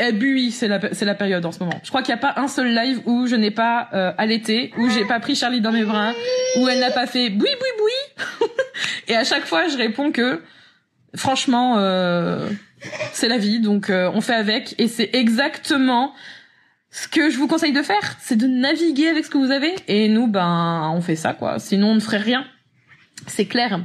Eh 0.00 0.12
oui, 0.12 0.50
c'est 0.50 0.66
la 0.66 0.94
c'est 0.94 1.04
la 1.04 1.14
période 1.14 1.44
en 1.44 1.52
ce 1.52 1.60
moment. 1.60 1.78
Je 1.84 1.88
crois 1.90 2.02
qu'il 2.02 2.14
n'y 2.14 2.20
a 2.20 2.22
pas 2.22 2.40
un 2.40 2.48
seul 2.48 2.74
live 2.74 3.02
où 3.04 3.26
je 3.26 3.36
n'ai 3.36 3.50
pas 3.50 3.88
euh, 3.92 4.12
allaité, 4.18 4.72
où 4.78 4.88
j'ai 4.88 5.04
pas 5.04 5.20
pris 5.20 5.34
Charlie 5.34 5.60
dans 5.60 5.72
mes 5.72 5.84
bras, 5.84 6.12
où 6.58 6.68
elle 6.68 6.80
n'a 6.80 6.90
pas 6.90 7.06
fait 7.06 7.28
boui 7.28 7.48
boui 7.48 7.68
boui. 7.78 8.48
Et 9.08 9.16
à 9.16 9.24
chaque 9.24 9.44
fois, 9.44 9.68
je 9.68 9.76
réponds 9.76 10.10
que 10.10 10.42
franchement, 11.14 11.76
euh, 11.78 12.48
c'est 13.12 13.28
la 13.28 13.38
vie, 13.38 13.60
donc 13.60 13.90
euh, 13.90 14.10
on 14.14 14.20
fait 14.20 14.34
avec. 14.34 14.74
Et 14.78 14.88
c'est 14.88 15.10
exactement 15.12 16.14
ce 16.90 17.06
que 17.06 17.30
je 17.30 17.36
vous 17.36 17.46
conseille 17.46 17.72
de 17.72 17.82
faire, 17.82 18.16
c'est 18.20 18.36
de 18.36 18.46
naviguer 18.46 19.08
avec 19.08 19.24
ce 19.24 19.30
que 19.30 19.38
vous 19.38 19.50
avez. 19.50 19.74
Et 19.86 20.08
nous, 20.08 20.26
ben, 20.26 20.90
on 20.94 21.00
fait 21.00 21.16
ça, 21.16 21.34
quoi. 21.34 21.58
Sinon, 21.58 21.90
on 21.90 21.94
ne 21.94 22.00
ferait 22.00 22.18
rien. 22.18 22.44
C'est 23.26 23.46
clair. 23.46 23.80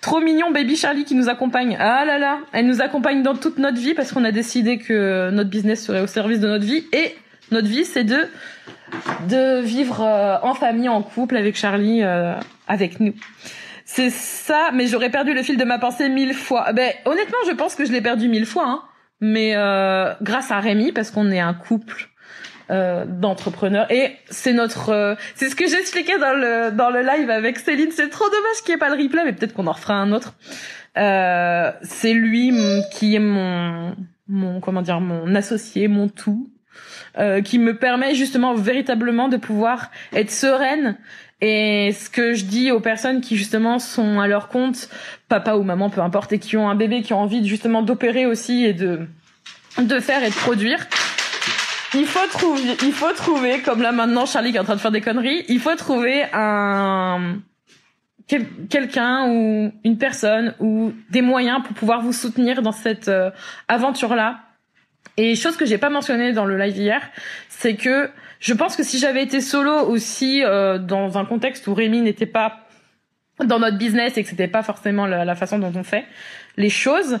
Trop 0.00 0.20
mignon, 0.20 0.50
baby 0.50 0.76
Charlie 0.76 1.04
qui 1.04 1.14
nous 1.14 1.28
accompagne. 1.28 1.76
Ah 1.78 2.04
là 2.04 2.18
là, 2.18 2.38
elle 2.52 2.66
nous 2.66 2.80
accompagne 2.80 3.22
dans 3.22 3.34
toute 3.34 3.58
notre 3.58 3.78
vie 3.78 3.94
parce 3.94 4.12
qu'on 4.12 4.24
a 4.24 4.32
décidé 4.32 4.78
que 4.78 5.30
notre 5.30 5.50
business 5.50 5.84
serait 5.84 6.00
au 6.00 6.06
service 6.06 6.40
de 6.40 6.48
notre 6.48 6.64
vie. 6.64 6.84
Et 6.92 7.14
notre 7.50 7.68
vie, 7.68 7.84
c'est 7.84 8.04
de 8.04 8.26
de 9.28 9.60
vivre 9.62 10.02
euh, 10.02 10.36
en 10.42 10.54
famille, 10.54 10.88
en 10.88 11.02
couple 11.02 11.36
avec 11.36 11.56
Charlie, 11.56 12.02
avec 12.68 13.00
nous. 13.00 13.14
C'est 13.84 14.10
ça, 14.10 14.70
mais 14.72 14.86
j'aurais 14.86 15.10
perdu 15.10 15.34
le 15.34 15.42
fil 15.42 15.56
de 15.56 15.64
ma 15.64 15.78
pensée 15.78 16.08
mille 16.08 16.34
fois. 16.34 16.72
Ben, 16.72 16.92
honnêtement, 17.04 17.38
je 17.46 17.52
pense 17.52 17.74
que 17.74 17.84
je 17.84 17.92
l'ai 17.92 18.00
perdu 18.00 18.28
mille 18.28 18.46
fois, 18.46 18.64
hein. 18.66 18.82
Mais 19.20 19.52
euh, 19.54 20.12
grâce 20.20 20.50
à 20.50 20.58
Rémi, 20.58 20.90
parce 20.90 21.10
qu'on 21.10 21.30
est 21.30 21.40
un 21.40 21.54
couple 21.54 22.08
euh, 22.70 23.04
d'entrepreneurs. 23.06 23.90
Et 23.90 24.16
c'est 24.30 24.52
notre... 24.52 24.90
Euh, 24.90 25.14
c'est 25.34 25.48
ce 25.48 25.56
que 25.56 25.66
j'expliquais 25.66 26.18
dans 26.18 26.34
le, 26.34 26.70
dans 26.70 26.90
le 26.90 27.02
live 27.02 27.30
avec 27.30 27.58
Céline. 27.58 27.90
C'est 27.90 28.08
trop 28.08 28.24
dommage 28.24 28.62
qu'il 28.64 28.72
n'y 28.72 28.76
ait 28.76 28.78
pas 28.78 28.94
le 28.94 29.02
replay, 29.02 29.24
mais 29.24 29.32
peut-être 29.32 29.54
qu'on 29.54 29.66
en 29.66 29.72
refera 29.72 29.94
un 29.94 30.12
autre. 30.12 30.34
Euh, 30.98 31.70
c'est 31.82 32.12
lui 32.12 32.52
qui 32.92 33.14
est 33.14 33.20
mon, 33.20 33.96
mon... 34.28 34.60
Comment 34.60 34.82
dire 34.82 35.00
Mon 35.00 35.34
associé, 35.34 35.88
mon 35.88 36.08
tout. 36.08 36.48
Euh, 37.18 37.42
qui 37.42 37.58
me 37.58 37.76
permet 37.76 38.14
justement 38.14 38.54
véritablement 38.54 39.28
de 39.28 39.36
pouvoir 39.36 39.90
être 40.14 40.30
sereine 40.30 40.96
et 41.42 41.92
ce 41.92 42.08
que 42.08 42.32
je 42.32 42.44
dis 42.44 42.70
aux 42.70 42.80
personnes 42.80 43.20
qui 43.20 43.36
justement 43.36 43.80
sont 43.80 44.20
à 44.20 44.28
leur 44.28 44.48
compte, 44.48 44.88
papa 45.28 45.56
ou 45.56 45.64
maman, 45.64 45.90
peu 45.90 46.00
importe, 46.00 46.32
et 46.32 46.38
qui 46.38 46.56
ont 46.56 46.70
un 46.70 46.76
bébé 46.76 47.02
qui 47.02 47.12
ont 47.12 47.18
envie 47.18 47.46
justement 47.46 47.82
d'opérer 47.82 48.24
aussi 48.24 48.64
et 48.64 48.72
de 48.72 49.00
de 49.78 50.00
faire 50.00 50.22
et 50.22 50.28
de 50.28 50.34
produire, 50.34 50.86
il 51.94 52.06
faut 52.06 52.26
trouver, 52.28 52.76
il 52.82 52.92
faut 52.92 53.12
trouver, 53.12 53.60
comme 53.60 53.82
là 53.82 53.92
maintenant 53.92 54.26
Charlie 54.26 54.50
qui 54.50 54.56
est 54.56 54.60
en 54.60 54.64
train 54.64 54.76
de 54.76 54.80
faire 54.80 54.90
des 54.90 55.00
conneries, 55.00 55.44
il 55.48 55.60
faut 55.60 55.74
trouver 55.76 56.24
un 56.32 57.38
quelqu'un 58.70 59.28
ou 59.28 59.72
une 59.84 59.98
personne 59.98 60.54
ou 60.58 60.92
des 61.10 61.22
moyens 61.22 61.62
pour 61.64 61.74
pouvoir 61.74 62.00
vous 62.02 62.12
soutenir 62.12 62.62
dans 62.62 62.72
cette 62.72 63.08
euh, 63.08 63.30
aventure 63.68 64.14
là. 64.14 64.40
Et 65.16 65.34
chose 65.34 65.56
que 65.56 65.66
j'ai 65.66 65.76
pas 65.76 65.90
mentionné 65.90 66.32
dans 66.32 66.46
le 66.46 66.56
live 66.56 66.76
hier, 66.76 67.02
c'est 67.48 67.74
que 67.74 68.10
je 68.40 68.54
pense 68.54 68.76
que 68.76 68.82
si 68.82 68.98
j'avais 68.98 69.22
été 69.22 69.40
solo 69.40 69.86
aussi 69.88 70.42
euh, 70.42 70.78
dans 70.78 71.18
un 71.18 71.24
contexte 71.24 71.66
où 71.66 71.74
Rémi 71.74 72.00
n'était 72.00 72.26
pas 72.26 72.66
dans 73.44 73.58
notre 73.58 73.78
business 73.78 74.16
et 74.16 74.22
que 74.22 74.28
c'était 74.28 74.48
pas 74.48 74.62
forcément 74.62 75.06
la, 75.06 75.34
façon 75.34 75.58
dont 75.58 75.72
on 75.74 75.82
fait 75.82 76.06
les 76.56 76.70
choses, 76.70 77.18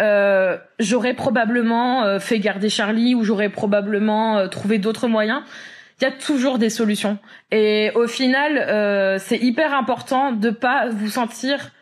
euh, 0.00 0.56
j'aurais 0.78 1.14
probablement 1.14 2.04
euh, 2.04 2.18
fait 2.18 2.38
garder 2.38 2.68
Charlie 2.68 3.14
ou 3.14 3.24
j'aurais 3.24 3.48
probablement 3.48 4.38
euh, 4.38 4.48
trouvé 4.48 4.78
d'autres 4.78 5.08
moyens. 5.08 5.42
Il 6.00 6.04
y 6.04 6.06
a 6.06 6.12
toujours 6.12 6.58
des 6.58 6.70
solutions. 6.70 7.18
Et 7.50 7.90
au 7.96 8.06
final, 8.06 9.18
c'est 9.18 9.38
hyper 9.38 9.74
important 9.74 10.30
de 10.30 10.50
pas 10.50 10.88
vous 10.88 11.08
sentir 11.08 11.72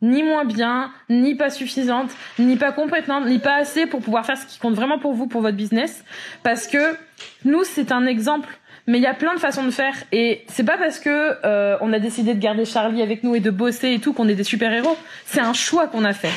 ni 0.00 0.22
moins 0.22 0.44
bien, 0.44 0.92
ni 1.10 1.34
pas 1.34 1.50
suffisante, 1.50 2.12
ni 2.38 2.54
pas 2.54 2.70
compétente, 2.70 3.26
ni 3.26 3.40
pas 3.40 3.56
assez 3.56 3.86
pour 3.86 4.00
pouvoir 4.00 4.24
faire 4.24 4.36
ce 4.36 4.46
qui 4.46 4.60
compte 4.60 4.74
vraiment 4.74 5.00
pour 5.00 5.14
vous, 5.14 5.26
pour 5.26 5.40
votre 5.40 5.56
business. 5.56 6.04
Parce 6.44 6.68
que 6.68 6.96
nous, 7.44 7.64
c'est 7.64 7.90
un 7.90 8.06
exemple. 8.06 8.48
Mais 8.86 8.98
il 8.98 9.02
y 9.02 9.06
a 9.06 9.14
plein 9.14 9.32
de 9.34 9.40
façons 9.40 9.64
de 9.64 9.70
faire 9.70 9.94
et 10.12 10.44
c'est 10.46 10.64
pas 10.64 10.76
parce 10.76 10.98
que 10.98 11.36
euh, 11.44 11.78
on 11.80 11.92
a 11.94 11.98
décidé 11.98 12.34
de 12.34 12.38
garder 12.38 12.66
Charlie 12.66 13.00
avec 13.00 13.24
nous 13.24 13.34
et 13.34 13.40
de 13.40 13.50
bosser 13.50 13.92
et 13.92 13.98
tout 13.98 14.12
qu'on 14.12 14.28
est 14.28 14.34
des 14.34 14.44
super 14.44 14.70
héros. 14.72 14.96
C'est 15.24 15.40
un 15.40 15.54
choix 15.54 15.86
qu'on 15.86 16.04
a 16.04 16.12
fait. 16.12 16.32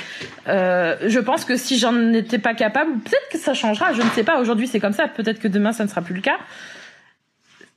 Euh, 0.48 0.96
je 1.08 1.20
pense 1.20 1.44
que 1.44 1.58
si 1.58 1.78
j'en 1.78 2.14
étais 2.14 2.40
pas 2.40 2.54
capable, 2.54 3.00
peut-être 3.00 3.30
que 3.32 3.38
ça 3.38 3.54
changera. 3.54 3.92
Je 3.92 4.02
ne 4.02 4.10
sais 4.12 4.24
pas. 4.24 4.40
Aujourd'hui 4.40 4.68
c'est 4.68 4.80
comme 4.80 4.94
ça. 4.94 5.10
Peut-être 5.10 5.40
que 5.40 5.50
demain 5.50 5.74
ça 5.74 5.84
ne 5.84 5.90
sera 5.90 6.02
plus 6.02 6.16
le 6.16 6.22
cas. 6.22 6.38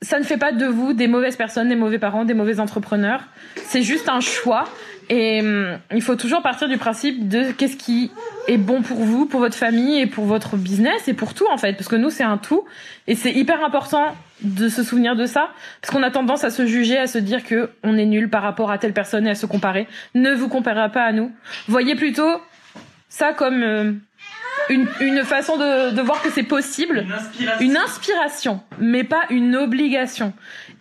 Ça 0.03 0.21
ne 0.21 0.25
fait 0.25 0.39
pas 0.39 0.53
de 0.53 0.67
vous 0.67 0.93
des 0.93 1.09
mauvaises 1.09 1.37
personnes, 1.37 1.69
des 1.69 1.75
mauvais 1.77 1.99
parents, 1.99 2.25
des 2.25 2.35
mauvais 2.35 2.61
entrepreneurs. 2.61 3.25
C'est 3.57 3.83
juste 3.83 4.09
un 4.09 4.21
choix 4.21 4.65
Et 5.09 5.41
hum, 5.41 5.79
il 5.93 6.01
faut 6.01 6.15
toujours 6.15 6.43
partir 6.43 6.69
du 6.69 6.79
principe 6.79 7.29
de 7.29 7.51
qu'est-ce 7.51 7.77
qui 7.77 8.13
est 8.47 8.57
bon 8.57 8.83
pour 8.83 8.99
vous, 8.99 9.27
pour 9.27 9.41
votre 9.41 9.57
famille 9.57 9.99
et 10.01 10.07
pour 10.07 10.27
votre 10.27 10.57
business 10.57 11.09
et 11.09 11.13
pour 11.13 11.35
tout 11.35 11.49
en 11.51 11.59
fait, 11.59 11.73
parce 11.73 11.89
que 11.89 11.97
nous 11.97 12.11
c'est 12.11 12.23
un 12.23 12.39
tout 12.39 12.65
et 13.09 13.17
c'est 13.17 13.33
hyper 13.33 13.65
important 13.65 14.15
de 14.43 14.69
se 14.69 14.83
souvenir 14.83 15.17
de 15.17 15.27
ça, 15.27 15.51
parce 15.81 15.93
qu'on 15.93 16.03
a 16.03 16.11
tendance 16.11 16.45
à 16.45 16.51
se 16.51 16.67
juger, 16.67 16.99
à 16.99 17.07
se 17.07 17.19
dire 17.19 17.45
que 17.45 17.71
on 17.83 17.97
est 17.99 18.07
nul 18.07 18.29
par 18.31 18.43
rapport 18.43 18.71
à 18.71 18.79
telle 18.79 18.93
personne 18.93 19.27
et 19.27 19.31
à 19.31 19.35
se 19.35 19.47
comparer. 19.47 19.87
Ne 20.15 20.33
vous 20.33 20.49
comparez 20.49 20.91
pas 20.91 21.05
à 21.05 21.13
nous. 21.13 21.33
Voyez 21.69 21.95
plutôt 21.95 22.41
ça 23.09 23.33
comme 23.33 23.63
euh, 23.63 23.93
une, 24.69 24.87
une 25.01 25.25
façon 25.25 25.57
de, 25.57 25.91
de 25.95 26.01
voir 26.01 26.23
que 26.23 26.31
c'est 26.31 26.45
possible 26.45 27.05
Une 27.07 27.13
inspiration. 27.13 27.67
une 27.67 27.77
inspiration, 27.77 28.61
mais 28.79 29.05
pas 29.05 29.23
une 29.31 29.57
obligation. 29.57 30.33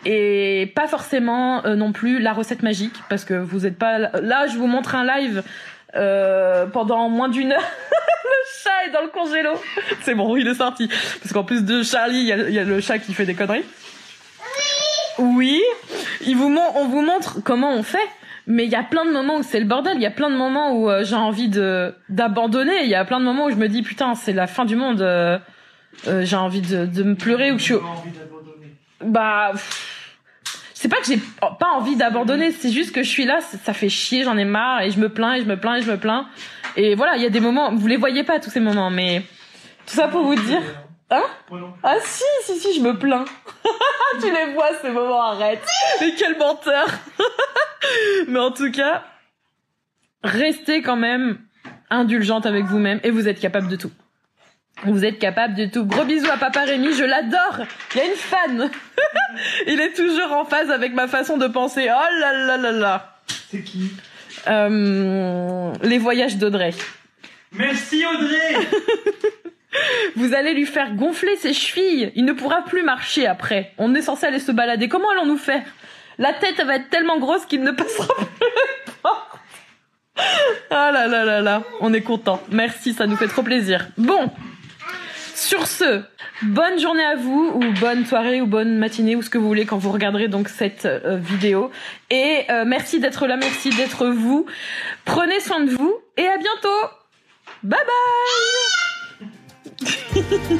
Et 0.05 0.71
pas 0.75 0.87
forcément 0.87 1.65
euh, 1.65 1.75
non 1.75 1.91
plus 1.91 2.19
la 2.19 2.31
recette 2.33 2.63
magique, 2.63 2.93
parce 3.09 3.25
que 3.25 3.33
vous 3.33 3.65
êtes 3.65 3.77
pas 3.77 3.97
là. 3.97 4.11
Là, 4.21 4.47
je 4.47 4.57
vous 4.57 4.67
montre 4.67 4.95
un 4.95 5.05
live 5.05 5.43
euh, 5.95 6.65
pendant 6.67 7.09
moins 7.09 7.29
d'une 7.29 7.51
heure. 7.51 7.59
le 8.23 8.63
chat 8.63 8.87
est 8.87 8.91
dans 8.91 9.01
le 9.01 9.09
congélo. 9.09 9.51
C'est 10.01 10.15
bon, 10.15 10.35
il 10.37 10.47
est 10.47 10.53
sorti. 10.55 10.87
Parce 11.21 11.33
qu'en 11.33 11.43
plus 11.43 11.63
de 11.63 11.83
Charlie, 11.83 12.19
il 12.19 12.25
y 12.27 12.33
a, 12.33 12.37
il 12.49 12.53
y 12.53 12.59
a 12.59 12.63
le 12.63 12.79
chat 12.81 12.99
qui 12.99 13.13
fait 13.13 13.25
des 13.25 13.35
conneries. 13.35 13.65
Oui. 15.17 15.61
Il 16.25 16.35
vous 16.37 16.49
mon- 16.49 16.75
on 16.77 16.87
vous 16.87 17.01
montre 17.01 17.37
comment 17.43 17.73
on 17.73 17.83
fait. 17.83 17.97
Mais 18.47 18.65
il 18.65 18.71
y 18.71 18.75
a 18.75 18.83
plein 18.83 19.05
de 19.05 19.11
moments 19.11 19.37
où 19.37 19.43
c'est 19.43 19.59
le 19.59 19.65
bordel. 19.65 19.95
Il 19.97 20.01
y 20.01 20.05
a 20.07 20.11
plein 20.11 20.29
de 20.29 20.35
moments 20.35 20.71
où 20.73 20.89
euh, 20.89 21.03
j'ai 21.03 21.15
envie 21.15 21.49
de 21.49 21.93
d'abandonner. 22.09 22.83
Il 22.83 22.89
y 22.89 22.95
a 22.95 23.05
plein 23.05 23.19
de 23.19 23.25
moments 23.25 23.45
où 23.45 23.51
je 23.51 23.55
me 23.55 23.67
dis 23.67 23.83
putain 23.83 24.15
c'est 24.15 24.33
la 24.33 24.47
fin 24.47 24.65
du 24.65 24.75
monde. 24.75 25.01
euh, 25.01 25.37
euh, 26.07 26.21
j'ai 26.23 26.35
envie 26.35 26.61
de, 26.61 26.85
de 26.85 27.03
me 27.03 27.15
pleurer 27.15 27.51
ou 27.51 27.55
que 27.55 27.59
je 27.59 27.65
suis 27.65 27.73
envie 27.75 28.11
d'abandonner. 28.11 28.75
bah 29.03 29.49
pff, 29.51 29.98
c'est 30.79 30.87
pas 30.87 31.01
que 31.01 31.07
j'ai 31.07 31.19
pas 31.59 31.71
envie 31.73 31.97
d'abandonner 31.97 32.53
c'est 32.53 32.71
juste 32.71 32.95
que 32.95 33.03
je 33.03 33.09
suis 33.09 33.25
là 33.25 33.41
ça 33.41 33.73
fait 33.73 33.89
chier 33.89 34.23
j'en 34.23 34.37
ai 34.37 34.45
marre 34.45 34.81
et 34.81 34.91
je 34.91 34.99
me 34.99 35.09
plains 35.09 35.33
et 35.33 35.41
je 35.41 35.45
me 35.45 35.59
plains 35.59 35.75
et 35.75 35.81
je 35.81 35.91
me 35.91 35.97
plains. 35.97 36.29
Et 36.77 36.95
voilà 36.95 37.17
il 37.17 37.21
y 37.21 37.25
a 37.25 37.29
des 37.29 37.41
moments 37.41 37.75
vous 37.75 37.87
les 37.87 37.97
voyez 37.97 38.23
pas 38.23 38.39
tous 38.39 38.49
ces 38.49 38.61
moments 38.61 38.89
mais 38.89 39.23
tout 39.85 39.95
ça 39.95 40.07
pour 40.07 40.23
vous 40.23 40.35
dire 40.35 40.61
Hein? 41.11 41.23
Ah 41.83 41.95
si 42.01 42.23
si 42.43 42.59
si 42.59 42.75
je 42.75 42.81
me 42.81 42.97
plains. 42.97 43.25
Tu 44.21 44.31
les 44.31 44.53
vois 44.53 44.69
ces 44.81 44.89
moments 44.89 45.21
arrête. 45.21 45.65
Mais 45.99 46.13
quel 46.17 46.37
menteur. 46.37 46.87
Mais 48.27 48.39
en 48.39 48.51
tout 48.51 48.71
cas 48.71 49.03
restez 50.23 50.81
quand 50.81 50.95
même 50.95 51.39
indulgente 51.89 52.45
avec 52.45 52.65
vous-même 52.65 52.99
et 53.03 53.09
vous 53.09 53.27
êtes 53.27 53.39
capable 53.39 53.67
de 53.67 53.75
tout 53.75 53.91
vous 54.85 55.05
êtes 55.05 55.19
capable 55.19 55.55
de 55.55 55.65
tout. 55.65 55.85
Gros 55.85 56.05
bisous 56.05 56.29
à 56.31 56.37
Papa 56.37 56.61
Rémi, 56.61 56.93
je 56.93 57.03
l'adore. 57.03 57.59
Il 57.93 57.97
y 57.97 58.01
a 58.01 58.05
une 58.05 58.15
fan. 58.15 58.69
Il 59.67 59.79
est 59.79 59.93
toujours 59.93 60.31
en 60.33 60.45
phase 60.45 60.71
avec 60.71 60.93
ma 60.93 61.07
façon 61.07 61.37
de 61.37 61.47
penser. 61.47 61.89
Oh 61.89 62.19
là 62.19 62.33
là 62.33 62.57
là 62.57 62.71
là. 62.71 63.15
C'est 63.51 63.61
qui 63.63 63.91
Euh, 64.47 65.71
les 65.83 65.97
voyages 65.97 66.37
d'Audrey. 66.37 66.73
Merci 67.51 68.03
Audrey 68.05 68.67
Vous 70.15 70.33
allez 70.33 70.53
lui 70.53 70.65
faire 70.65 70.93
gonfler 70.95 71.35
ses 71.35 71.53
chevilles. 71.53 72.11
Il 72.15 72.25
ne 72.25 72.33
pourra 72.33 72.63
plus 72.63 72.83
marcher 72.83 73.27
après. 73.27 73.73
On 73.77 73.93
est 73.95 74.01
censé 74.01 74.25
aller 74.25 74.39
se 74.39 74.51
balader. 74.51 74.87
Comment 74.87 75.09
allons-nous 75.11 75.37
faire? 75.37 75.63
La 76.17 76.33
tête 76.33 76.55
elle 76.57 76.67
va 76.67 76.75
être 76.75 76.89
tellement 76.89 77.17
grosse 77.19 77.45
qu'il 77.45 77.61
ne 77.63 77.71
passera 77.71 78.07
plus. 78.15 78.25
Ah 80.69 80.91
là 80.91 81.07
là 81.07 81.23
là 81.23 81.41
là. 81.41 81.63
On 81.81 81.93
est 81.93 82.01
content. 82.01 82.41
Merci, 82.51 82.93
ça 82.93 83.07
nous 83.07 83.15
fait 83.15 83.27
trop 83.27 83.41
plaisir. 83.43 83.87
Bon. 83.97 84.29
Sur 85.39 85.67
ce, 85.67 86.01
bonne 86.41 86.79
journée 86.79 87.05
à 87.05 87.15
vous, 87.15 87.53
ou 87.55 87.61
bonne 87.79 88.05
soirée, 88.05 88.41
ou 88.41 88.45
bonne 88.45 88.77
matinée, 88.77 89.15
ou 89.15 89.21
ce 89.21 89.29
que 89.29 89.37
vous 89.37 89.47
voulez 89.47 89.65
quand 89.65 89.77
vous 89.77 89.89
regarderez 89.89 90.27
donc 90.27 90.49
cette 90.49 90.83
euh, 90.83 91.15
vidéo. 91.15 91.71
Et 92.09 92.41
euh, 92.49 92.65
merci 92.67 92.99
d'être 92.99 93.25
là, 93.25 93.37
merci 93.37 93.69
d'être 93.69 94.07
vous. 94.07 94.45
Prenez 95.05 95.39
soin 95.39 95.61
de 95.61 95.69
vous, 95.69 95.95
et 96.17 96.27
à 96.27 96.37
bientôt 96.37 96.67
Bye 97.63 97.79
bye 99.79 100.57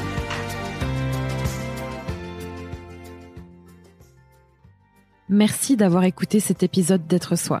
Merci 5.28 5.76
d'avoir 5.76 6.04
écouté 6.04 6.40
cet 6.40 6.62
épisode 6.62 7.06
d'être 7.06 7.36
soi. 7.36 7.60